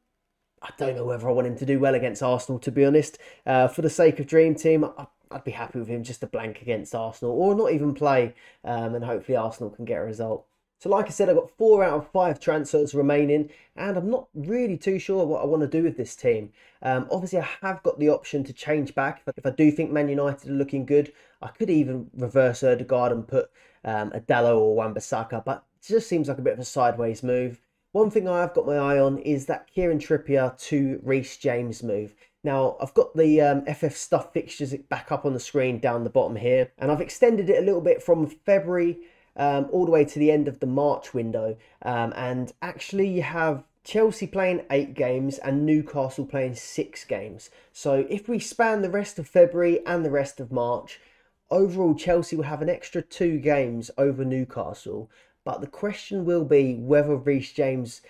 I 0.63 0.71
don't 0.77 0.95
know 0.95 1.05
whether 1.05 1.29
I 1.29 1.31
want 1.31 1.45
him 1.45 1.57
to 1.57 1.65
do 1.65 1.79
well 1.79 1.93
against 1.93 2.23
Arsenal, 2.23 2.57
to 2.59 2.71
be 2.71 2.83
honest. 2.83 3.19
Uh, 3.45 3.67
for 3.67 3.83
the 3.83 3.89
sake 3.89 4.19
of 4.19 4.25
Dream 4.25 4.55
Team, 4.55 4.83
I, 4.83 5.05
would 5.31 5.43
be 5.43 5.51
happy 5.51 5.79
with 5.79 5.87
him 5.87 6.03
just 6.03 6.21
to 6.21 6.27
blank 6.27 6.61
against 6.61 6.95
Arsenal, 6.95 7.33
or 7.33 7.55
not 7.55 7.71
even 7.71 7.93
play, 7.93 8.33
um, 8.63 8.95
and 8.95 9.03
hopefully 9.03 9.35
Arsenal 9.35 9.69
can 9.69 9.85
get 9.85 9.99
a 9.99 10.03
result. 10.03 10.45
So, 10.79 10.89
like 10.89 11.05
I 11.05 11.09
said, 11.09 11.29
I've 11.29 11.37
got 11.37 11.49
four 11.57 11.83
out 11.83 11.97
of 11.97 12.11
five 12.11 12.39
transfers 12.39 12.93
remaining, 12.93 13.49
and 13.75 13.97
I'm 13.97 14.09
not 14.09 14.27
really 14.33 14.77
too 14.77 14.99
sure 14.99 15.25
what 15.25 15.41
I 15.41 15.45
want 15.45 15.61
to 15.61 15.67
do 15.67 15.83
with 15.83 15.97
this 15.97 16.15
team. 16.15 16.51
Um, 16.81 17.07
obviously, 17.09 17.39
I 17.39 17.47
have 17.61 17.81
got 17.83 17.97
the 17.97 18.09
option 18.09 18.43
to 18.43 18.53
change 18.53 18.93
back. 18.93 19.23
If 19.37 19.45
I 19.45 19.51
do 19.51 19.71
think 19.71 19.91
Man 19.91 20.09
United 20.09 20.49
are 20.49 20.53
looking 20.53 20.85
good, 20.85 21.13
I 21.41 21.47
could 21.47 21.69
even 21.69 22.09
reverse 22.15 22.61
Ødegaard 22.61 23.11
and 23.11 23.27
put 23.27 23.49
um, 23.85 24.11
a 24.13 24.51
or 24.51 24.75
Wan-Bissaka, 24.75 25.45
but 25.45 25.63
it 25.79 25.87
just 25.87 26.09
seems 26.09 26.27
like 26.27 26.39
a 26.39 26.41
bit 26.41 26.53
of 26.53 26.59
a 26.59 26.65
sideways 26.65 27.23
move. 27.23 27.61
One 27.91 28.11
thing 28.11 28.27
I 28.27 28.41
have 28.41 28.53
got 28.53 28.65
my 28.65 28.75
eye 28.75 28.99
on 28.99 29.19
is 29.19 29.45
that 29.45 29.67
Kieran 29.67 29.99
Trippier 29.99 30.59
to 30.67 30.99
Reece 31.01 31.37
James 31.37 31.81
move. 31.81 32.13
Now, 32.45 32.77
I've 32.79 32.93
got 32.93 33.17
the 33.17 33.41
um, 33.41 33.65
FF 33.65 33.97
stuff 33.97 34.31
fixtures 34.31 34.75
back 34.87 35.11
up 35.11 35.25
on 35.25 35.33
the 35.33 35.39
screen 35.39 35.79
down 35.79 36.03
the 36.03 36.11
bottom 36.11 36.35
here, 36.35 36.71
and 36.77 36.91
I've 36.91 37.01
extended 37.01 37.49
it 37.49 37.57
a 37.57 37.65
little 37.65 37.81
bit 37.81 38.03
from 38.03 38.27
February 38.27 38.99
um, 39.35 39.67
all 39.71 39.85
the 39.85 39.91
way 39.91 40.05
to 40.05 40.19
the 40.19 40.29
end 40.29 40.47
of 40.47 40.59
the 40.59 40.67
March 40.67 41.11
window. 41.11 41.57
Um, 41.81 42.13
and 42.15 42.53
actually, 42.61 43.07
you 43.07 43.23
have 43.23 43.63
Chelsea 43.83 44.27
playing 44.27 44.61
eight 44.69 44.93
games 44.93 45.39
and 45.39 45.65
Newcastle 45.65 46.27
playing 46.27 46.53
six 46.53 47.03
games. 47.03 47.49
So 47.73 48.05
if 48.11 48.29
we 48.29 48.37
span 48.37 48.83
the 48.83 48.91
rest 48.91 49.17
of 49.17 49.27
February 49.27 49.83
and 49.87 50.05
the 50.05 50.11
rest 50.11 50.39
of 50.39 50.51
March, 50.51 50.99
overall 51.49 51.95
Chelsea 51.95 52.35
will 52.35 52.43
have 52.43 52.61
an 52.61 52.69
extra 52.69 53.01
two 53.01 53.39
games 53.39 53.89
over 53.97 54.23
Newcastle. 54.23 55.09
But 55.43 55.61
the 55.61 55.67
question 55.67 56.25
will 56.25 56.45
be 56.45 56.75
whether 56.75 57.15
Reece 57.15 57.53
James 57.53 58.01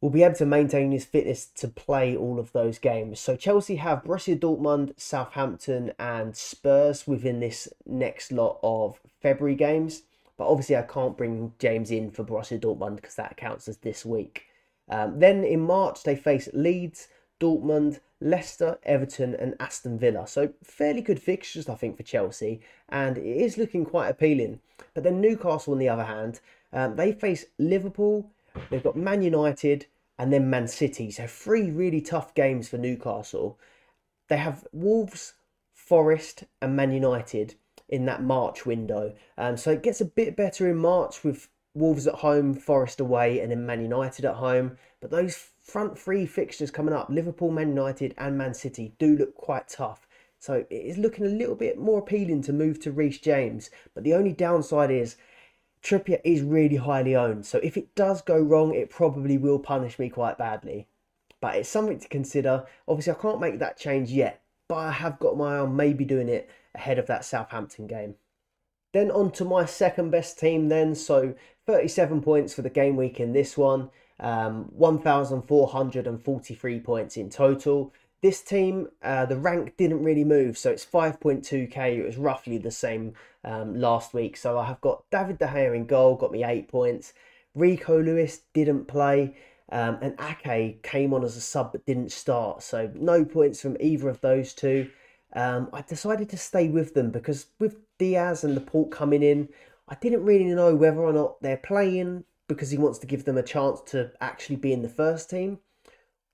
will 0.00 0.10
be 0.10 0.22
able 0.22 0.34
to 0.34 0.46
maintain 0.46 0.92
his 0.92 1.04
fitness 1.04 1.46
to 1.46 1.68
play 1.68 2.16
all 2.16 2.38
of 2.38 2.52
those 2.52 2.78
games. 2.78 3.18
So 3.18 3.34
Chelsea 3.34 3.76
have 3.76 4.04
Borussia 4.04 4.38
Dortmund, 4.38 4.92
Southampton, 4.98 5.92
and 5.98 6.36
Spurs 6.36 7.06
within 7.06 7.40
this 7.40 7.68
next 7.86 8.30
lot 8.30 8.58
of 8.62 9.00
February 9.20 9.54
games. 9.56 10.02
But 10.36 10.48
obviously, 10.48 10.76
I 10.76 10.82
can't 10.82 11.16
bring 11.16 11.54
James 11.58 11.90
in 11.90 12.10
for 12.10 12.24
Borussia 12.24 12.60
Dortmund 12.60 12.96
because 12.96 13.14
that 13.14 13.38
counts 13.38 13.68
as 13.68 13.78
this 13.78 14.04
week. 14.04 14.46
Um, 14.88 15.18
then 15.18 15.44
in 15.44 15.60
March, 15.60 16.02
they 16.02 16.14
face 16.14 16.48
Leeds, 16.52 17.08
Dortmund, 17.40 18.00
Leicester, 18.20 18.78
Everton, 18.82 19.34
and 19.34 19.54
Aston 19.58 19.98
Villa. 19.98 20.26
So 20.26 20.52
fairly 20.62 21.00
good 21.00 21.20
fixtures, 21.20 21.68
I 21.68 21.74
think, 21.74 21.96
for 21.96 22.02
Chelsea, 22.02 22.60
and 22.88 23.16
it 23.18 23.24
is 23.24 23.58
looking 23.58 23.84
quite 23.84 24.08
appealing. 24.08 24.60
But 24.94 25.04
then 25.04 25.20
Newcastle, 25.20 25.72
on 25.72 25.78
the 25.78 25.88
other 25.88 26.04
hand, 26.04 26.40
um, 26.72 26.96
they 26.96 27.12
face 27.12 27.46
Liverpool. 27.58 28.30
They've 28.70 28.82
got 28.82 28.96
Man 28.96 29.22
United 29.22 29.86
and 30.18 30.32
then 30.32 30.50
Man 30.50 30.68
City. 30.68 31.10
So 31.10 31.26
three 31.26 31.70
really 31.70 32.00
tough 32.00 32.34
games 32.34 32.68
for 32.68 32.78
Newcastle. 32.78 33.58
They 34.28 34.38
have 34.38 34.66
Wolves, 34.72 35.34
Forest, 35.72 36.44
and 36.60 36.74
Man 36.74 36.92
United 36.92 37.54
in 37.88 38.06
that 38.06 38.22
March 38.22 38.66
window. 38.66 39.14
Um, 39.38 39.56
so 39.56 39.70
it 39.70 39.82
gets 39.82 40.00
a 40.00 40.06
bit 40.06 40.36
better 40.36 40.68
in 40.68 40.76
March 40.76 41.22
with 41.22 41.48
Wolves 41.74 42.06
at 42.06 42.14
home, 42.14 42.54
Forest 42.54 43.00
away, 43.00 43.40
and 43.40 43.50
then 43.50 43.66
Man 43.66 43.82
United 43.82 44.24
at 44.24 44.36
home. 44.36 44.78
But 45.00 45.10
those 45.10 45.50
front 45.60 45.98
three 45.98 46.26
fixtures 46.26 46.70
coming 46.70 46.94
up, 46.94 47.10
Liverpool, 47.10 47.50
Man 47.50 47.68
United, 47.68 48.14
and 48.18 48.38
Man 48.38 48.54
City, 48.54 48.94
do 48.98 49.16
look 49.16 49.34
quite 49.34 49.68
tough. 49.68 50.08
So 50.38 50.64
it 50.70 50.74
is 50.74 50.98
looking 50.98 51.26
a 51.26 51.30
little 51.30 51.54
bit 51.54 51.78
more 51.78 52.00
appealing 52.00 52.42
to 52.42 52.52
move 52.52 52.80
to 52.80 52.92
Reece 52.92 53.18
James. 53.18 53.70
But 53.94 54.04
the 54.04 54.14
only 54.14 54.32
downside 54.32 54.90
is 54.90 55.16
Trippier 55.86 56.20
is 56.24 56.42
really 56.42 56.76
highly 56.76 57.14
owned. 57.14 57.46
So 57.46 57.60
if 57.62 57.76
it 57.76 57.94
does 57.94 58.20
go 58.20 58.36
wrong, 58.36 58.74
it 58.74 58.90
probably 58.90 59.38
will 59.38 59.60
punish 59.60 60.00
me 60.00 60.08
quite 60.08 60.36
badly. 60.36 60.88
But 61.40 61.54
it's 61.54 61.68
something 61.68 62.00
to 62.00 62.08
consider. 62.08 62.66
Obviously, 62.88 63.12
I 63.12 63.22
can't 63.22 63.40
make 63.40 63.60
that 63.60 63.78
change 63.78 64.10
yet, 64.10 64.42
but 64.68 64.78
I 64.78 64.90
have 64.90 65.20
got 65.20 65.36
my 65.36 65.54
eye 65.54 65.60
on 65.60 65.76
maybe 65.76 66.04
doing 66.04 66.28
it 66.28 66.50
ahead 66.74 66.98
of 66.98 67.06
that 67.06 67.24
Southampton 67.24 67.86
game. 67.86 68.16
Then 68.92 69.12
on 69.12 69.30
to 69.32 69.44
my 69.44 69.64
second 69.64 70.10
best 70.10 70.40
team 70.40 70.68
then. 70.68 70.96
So 70.96 71.36
37 71.66 72.20
points 72.20 72.52
for 72.52 72.62
the 72.62 72.70
game 72.70 72.96
week 72.96 73.20
in 73.20 73.32
this 73.32 73.56
one. 73.56 73.90
Um, 74.18 74.64
1,443 74.72 76.80
points 76.80 77.16
in 77.16 77.30
total. 77.30 77.92
This 78.22 78.42
team, 78.42 78.88
uh, 79.02 79.26
the 79.26 79.36
rank 79.36 79.76
didn't 79.76 80.02
really 80.02 80.24
move, 80.24 80.56
so 80.58 80.70
it's 80.70 80.84
5.2k. 80.84 81.98
It 81.98 82.04
was 82.04 82.16
roughly 82.16 82.58
the 82.58 82.70
same 82.70 83.14
um, 83.44 83.78
last 83.78 84.14
week. 84.14 84.36
So 84.36 84.58
I 84.58 84.66
have 84.66 84.80
got 84.80 85.04
David 85.10 85.38
De 85.38 85.46
Gea 85.46 85.76
in 85.76 85.86
goal, 85.86 86.16
got 86.16 86.32
me 86.32 86.44
eight 86.44 86.68
points. 86.68 87.12
Rico 87.54 88.02
Lewis 88.02 88.40
didn't 88.52 88.86
play, 88.86 89.36
um, 89.70 89.98
and 90.00 90.18
Ake 90.20 90.82
came 90.82 91.14
on 91.14 91.24
as 91.24 91.36
a 91.36 91.40
sub 91.40 91.72
but 91.72 91.86
didn't 91.86 92.12
start. 92.12 92.62
So 92.62 92.90
no 92.94 93.24
points 93.24 93.60
from 93.60 93.76
either 93.80 94.08
of 94.08 94.20
those 94.20 94.52
two 94.54 94.90
um, 95.36 95.68
I 95.72 95.82
decided 95.82 96.30
to 96.30 96.38
stay 96.38 96.68
with 96.68 96.94
them 96.94 97.10
because 97.10 97.46
with 97.58 97.76
Dias 97.98 98.42
and 98.42 98.54
Laporte 98.54 98.90
coming 98.90 99.22
in, 99.22 99.48
I 99.88 99.94
didn't 99.96 100.24
really 100.24 100.44
know 100.46 100.74
whether 100.74 101.00
or 101.00 101.12
not 101.12 101.40
they're 101.42 101.58
playing 101.58 102.24
because 102.48 102.70
he 102.70 102.78
wants 102.78 102.98
to 103.00 103.06
give 103.06 103.24
them 103.24 103.36
a 103.36 103.42
chance 103.42 103.80
to 103.86 104.12
actually 104.20 104.56
be 104.56 104.72
in 104.72 104.82
the 104.82 104.88
first 104.88 105.28
team 105.28 105.58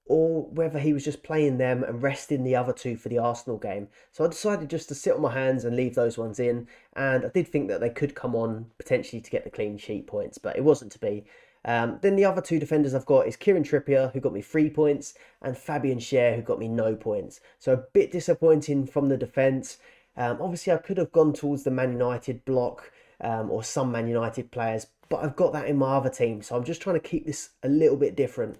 or 0.07 0.43
whether 0.47 0.79
he 0.79 0.93
was 0.93 1.05
just 1.05 1.23
playing 1.23 1.59
them 1.59 1.85
and 1.85 2.03
resting 2.03 2.43
the 2.43 2.57
other 2.57 2.73
two 2.73 2.97
for 2.97 3.09
the 3.09 3.19
Arsenal 3.19 3.59
game. 3.59 3.88
So 4.11 4.25
I 4.25 4.29
decided 4.29 4.69
just 4.69 4.88
to 4.88 4.95
sit 4.95 5.15
on 5.15 5.21
my 5.21 5.33
hands 5.33 5.65
and 5.65 5.77
leave 5.77 5.95
those 5.95 6.19
ones 6.19 6.41
in. 6.41 6.67
And 6.95 7.25
I 7.25 7.29
did 7.29 7.49
think 7.49 7.69
that 7.69 7.81
they 7.81 7.91
could 7.91 8.15
come 8.15 8.35
on 8.35 8.67
potentially 8.79 9.23
to 9.23 9.31
get 9.31 9.45
the 9.45 9.51
clean 9.51 9.79
sheet 9.79 10.07
points, 10.07 10.38
but 10.38 10.57
it 10.57 10.65
wasn't 10.65 10.93
to 10.93 10.99
be. 10.99 11.25
Um, 11.65 11.99
then 12.03 12.17
the 12.17 12.25
other 12.25 12.41
two 12.41 12.59
defenders 12.59 12.95
I've 12.95 13.07
got 13.07 13.29
is 13.29 13.37
Kieran 13.37 13.62
Trippier, 13.62 14.12
who 14.12 14.21
got 14.21 14.33
me 14.33 14.43
three 14.43 14.69
points, 14.69 15.15
and 15.41 15.57
Fabian 15.57 15.99
Schär, 15.99 16.35
who 16.35 16.43
got 16.43 16.59
me 16.59 16.67
no 16.67 16.97
points. 16.97 17.41
So 17.61 17.73
a 17.73 17.77
bit 17.77 18.11
disappointing 18.11 18.87
from 18.87 19.09
the 19.09 19.17
defence. 19.17 19.79
Um, 20.17 20.38
obviously, 20.41 20.73
I 20.73 20.79
could 20.79 20.99
have 20.99 21.12
gone 21.12 21.33
towards 21.33 21.62
the 21.62 21.71
Man 21.71 21.93
United 21.93 22.45
block 22.45 22.91
um, 23.21 23.51
or 23.51 23.62
some 23.62 23.93
Man 23.93 24.09
United 24.09 24.51
players, 24.51 24.88
but 25.09 25.23
I've 25.23 25.37
got 25.37 25.53
that 25.53 25.69
in 25.69 25.77
my 25.77 25.95
other 25.95 26.11
team. 26.11 26.43
So 26.43 26.57
I'm 26.57 26.65
just 26.65 26.83
trying 26.83 27.01
to 27.01 27.09
keep 27.09 27.27
this 27.27 27.51
a 27.62 27.69
little 27.69 27.97
bit 27.97 28.17
different. 28.17 28.59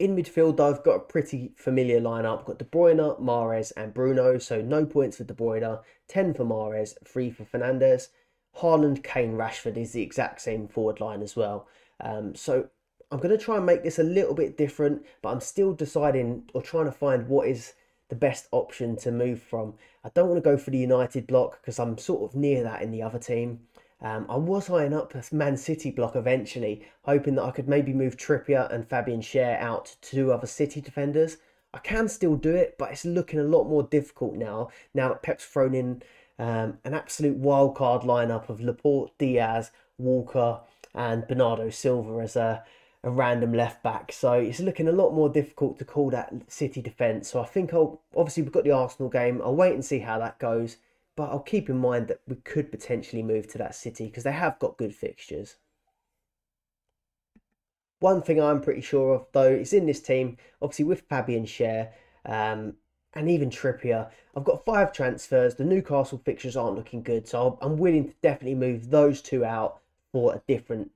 In 0.00 0.16
midfield, 0.16 0.60
I've 0.60 0.82
got 0.82 0.96
a 0.96 1.00
pretty 1.00 1.52
familiar 1.56 2.00
lineup. 2.00 2.38
I've 2.38 2.44
got 2.46 2.58
De 2.58 2.64
Bruyne, 2.64 3.20
Mahrez, 3.20 3.70
and 3.76 3.92
Bruno. 3.92 4.38
So 4.38 4.62
no 4.62 4.86
points 4.86 5.18
for 5.18 5.24
De 5.24 5.34
Bruyne, 5.34 5.78
10 6.08 6.32
for 6.32 6.46
Mahrez, 6.46 6.94
3 7.06 7.30
for 7.30 7.44
Fernandes. 7.44 8.08
Haaland, 8.56 9.04
Kane, 9.04 9.36
Rashford 9.36 9.76
is 9.76 9.92
the 9.92 10.00
exact 10.00 10.40
same 10.40 10.68
forward 10.68 11.00
line 11.00 11.20
as 11.20 11.36
well. 11.36 11.68
Um, 12.00 12.34
so 12.34 12.70
I'm 13.12 13.18
going 13.18 13.36
to 13.36 13.44
try 13.44 13.58
and 13.58 13.66
make 13.66 13.82
this 13.82 13.98
a 13.98 14.02
little 14.02 14.32
bit 14.32 14.56
different, 14.56 15.04
but 15.20 15.32
I'm 15.32 15.40
still 15.42 15.74
deciding 15.74 16.48
or 16.54 16.62
trying 16.62 16.86
to 16.86 16.92
find 16.92 17.28
what 17.28 17.46
is 17.48 17.74
the 18.08 18.16
best 18.16 18.48
option 18.52 18.96
to 18.96 19.12
move 19.12 19.42
from. 19.42 19.74
I 20.02 20.08
don't 20.14 20.30
want 20.30 20.42
to 20.42 20.50
go 20.50 20.56
for 20.56 20.70
the 20.70 20.78
United 20.78 21.26
block 21.26 21.60
because 21.60 21.78
I'm 21.78 21.98
sort 21.98 22.22
of 22.22 22.34
near 22.34 22.62
that 22.62 22.80
in 22.80 22.90
the 22.90 23.02
other 23.02 23.18
team. 23.18 23.60
Um, 24.02 24.26
I 24.28 24.36
was 24.36 24.70
eyeing 24.70 24.94
up 24.94 25.14
a 25.14 25.22
Man 25.34 25.56
City 25.56 25.90
block 25.90 26.16
eventually, 26.16 26.86
hoping 27.02 27.34
that 27.34 27.44
I 27.44 27.50
could 27.50 27.68
maybe 27.68 27.92
move 27.92 28.16
Trippier 28.16 28.72
and 28.72 28.88
Fabian 28.88 29.20
Schär 29.20 29.60
out 29.60 29.86
to 29.86 30.00
two 30.00 30.32
other 30.32 30.46
City 30.46 30.80
defenders. 30.80 31.36
I 31.72 31.78
can 31.78 32.08
still 32.08 32.36
do 32.36 32.54
it, 32.54 32.76
but 32.78 32.90
it's 32.90 33.04
looking 33.04 33.38
a 33.38 33.44
lot 33.44 33.64
more 33.64 33.82
difficult 33.82 34.34
now. 34.34 34.70
Now 34.94 35.08
that 35.08 35.22
Pep's 35.22 35.44
thrown 35.44 35.74
in 35.74 36.02
um, 36.38 36.78
an 36.84 36.94
absolute 36.94 37.36
wild 37.36 37.76
card 37.76 38.02
lineup 38.02 38.48
of 38.48 38.60
Laporte, 38.60 39.16
Dias, 39.18 39.70
Walker, 39.98 40.60
and 40.94 41.28
Bernardo 41.28 41.70
Silva 41.70 42.20
as 42.20 42.34
a, 42.34 42.64
a 43.04 43.10
random 43.10 43.52
left 43.52 43.82
back. 43.82 44.12
So 44.12 44.32
it's 44.32 44.60
looking 44.60 44.88
a 44.88 44.92
lot 44.92 45.12
more 45.12 45.28
difficult 45.28 45.78
to 45.78 45.84
call 45.84 46.10
that 46.10 46.32
City 46.48 46.80
defence. 46.80 47.30
So 47.30 47.40
I 47.40 47.46
think 47.46 47.72
I'll 47.74 48.00
obviously 48.16 48.42
we've 48.42 48.52
got 48.52 48.64
the 48.64 48.72
Arsenal 48.72 49.10
game. 49.10 49.40
I'll 49.44 49.54
wait 49.54 49.74
and 49.74 49.84
see 49.84 50.00
how 50.00 50.18
that 50.18 50.38
goes. 50.38 50.78
But 51.20 51.32
I'll 51.32 51.40
keep 51.40 51.68
in 51.68 51.76
mind 51.76 52.08
that 52.08 52.22
we 52.26 52.36
could 52.36 52.70
potentially 52.70 53.22
move 53.22 53.46
to 53.48 53.58
that 53.58 53.74
City 53.74 54.06
because 54.06 54.24
they 54.24 54.32
have 54.32 54.58
got 54.58 54.78
good 54.78 54.94
fixtures. 54.94 55.56
One 57.98 58.22
thing 58.22 58.40
I'm 58.40 58.62
pretty 58.62 58.80
sure 58.80 59.12
of 59.12 59.26
though 59.32 59.52
is 59.52 59.74
in 59.74 59.84
this 59.84 60.00
team, 60.00 60.38
obviously 60.62 60.86
with 60.86 61.02
Fabian 61.10 61.44
Schär, 61.44 61.90
um, 62.24 62.76
and 63.12 63.30
even 63.30 63.50
Trippier. 63.50 64.10
I've 64.34 64.44
got 64.44 64.64
five 64.64 64.94
transfers. 64.94 65.56
The 65.56 65.64
Newcastle 65.66 66.22
fixtures 66.24 66.56
aren't 66.56 66.76
looking 66.76 67.02
good, 67.02 67.28
so 67.28 67.58
I'm 67.60 67.76
willing 67.76 68.08
to 68.08 68.14
definitely 68.22 68.54
move 68.54 68.88
those 68.88 69.20
two 69.20 69.44
out 69.44 69.82
for 70.12 70.32
a 70.32 70.42
different 70.48 70.90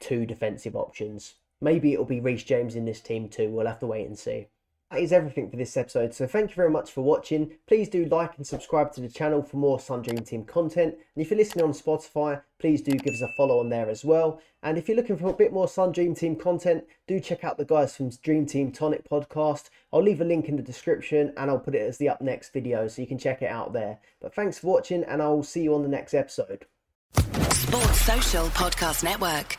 two 0.00 0.26
defensive 0.26 0.74
options. 0.74 1.36
Maybe 1.60 1.92
it'll 1.92 2.04
be 2.04 2.18
Reece 2.18 2.42
James 2.42 2.74
in 2.74 2.84
this 2.84 3.00
team 3.00 3.28
too. 3.28 3.50
We'll 3.50 3.68
have 3.68 3.78
to 3.78 3.86
wait 3.86 4.08
and 4.08 4.18
see. 4.18 4.48
That 4.90 5.00
is 5.00 5.12
everything 5.12 5.50
for 5.50 5.58
this 5.58 5.76
episode, 5.76 6.14
so 6.14 6.26
thank 6.26 6.48
you 6.48 6.56
very 6.56 6.70
much 6.70 6.90
for 6.90 7.02
watching. 7.02 7.52
Please 7.66 7.90
do 7.90 8.06
like 8.06 8.38
and 8.38 8.46
subscribe 8.46 8.90
to 8.92 9.02
the 9.02 9.08
channel 9.10 9.42
for 9.42 9.58
more 9.58 9.78
Sun 9.78 10.00
Dream 10.00 10.24
Team 10.24 10.44
content. 10.44 10.94
And 11.14 11.22
if 11.22 11.30
you're 11.30 11.36
listening 11.36 11.66
on 11.66 11.72
Spotify, 11.72 12.40
please 12.58 12.80
do 12.80 12.92
give 12.92 13.12
us 13.12 13.20
a 13.20 13.28
follow 13.36 13.60
on 13.60 13.68
there 13.68 13.90
as 13.90 14.02
well. 14.02 14.40
And 14.62 14.78
if 14.78 14.88
you're 14.88 14.96
looking 14.96 15.18
for 15.18 15.28
a 15.28 15.34
bit 15.34 15.52
more 15.52 15.68
Sun 15.68 15.92
Dream 15.92 16.14
Team 16.14 16.36
content, 16.36 16.84
do 17.06 17.20
check 17.20 17.44
out 17.44 17.58
the 17.58 17.66
guys 17.66 17.94
from 17.94 18.08
Dream 18.22 18.46
Team 18.46 18.72
Tonic 18.72 19.06
podcast. 19.06 19.68
I'll 19.92 20.02
leave 20.02 20.22
a 20.22 20.24
link 20.24 20.48
in 20.48 20.56
the 20.56 20.62
description 20.62 21.34
and 21.36 21.50
I'll 21.50 21.58
put 21.58 21.74
it 21.74 21.86
as 21.86 21.98
the 21.98 22.08
up 22.08 22.22
next 22.22 22.54
video 22.54 22.88
so 22.88 23.02
you 23.02 23.08
can 23.08 23.18
check 23.18 23.42
it 23.42 23.50
out 23.50 23.74
there. 23.74 23.98
But 24.22 24.34
thanks 24.34 24.58
for 24.58 24.68
watching 24.68 25.04
and 25.04 25.20
I'll 25.20 25.42
see 25.42 25.64
you 25.64 25.74
on 25.74 25.82
the 25.82 25.88
next 25.88 26.14
episode. 26.14 26.64
Sports 27.12 28.00
Social 28.00 28.46
Podcast 28.46 29.04
Network. 29.04 29.58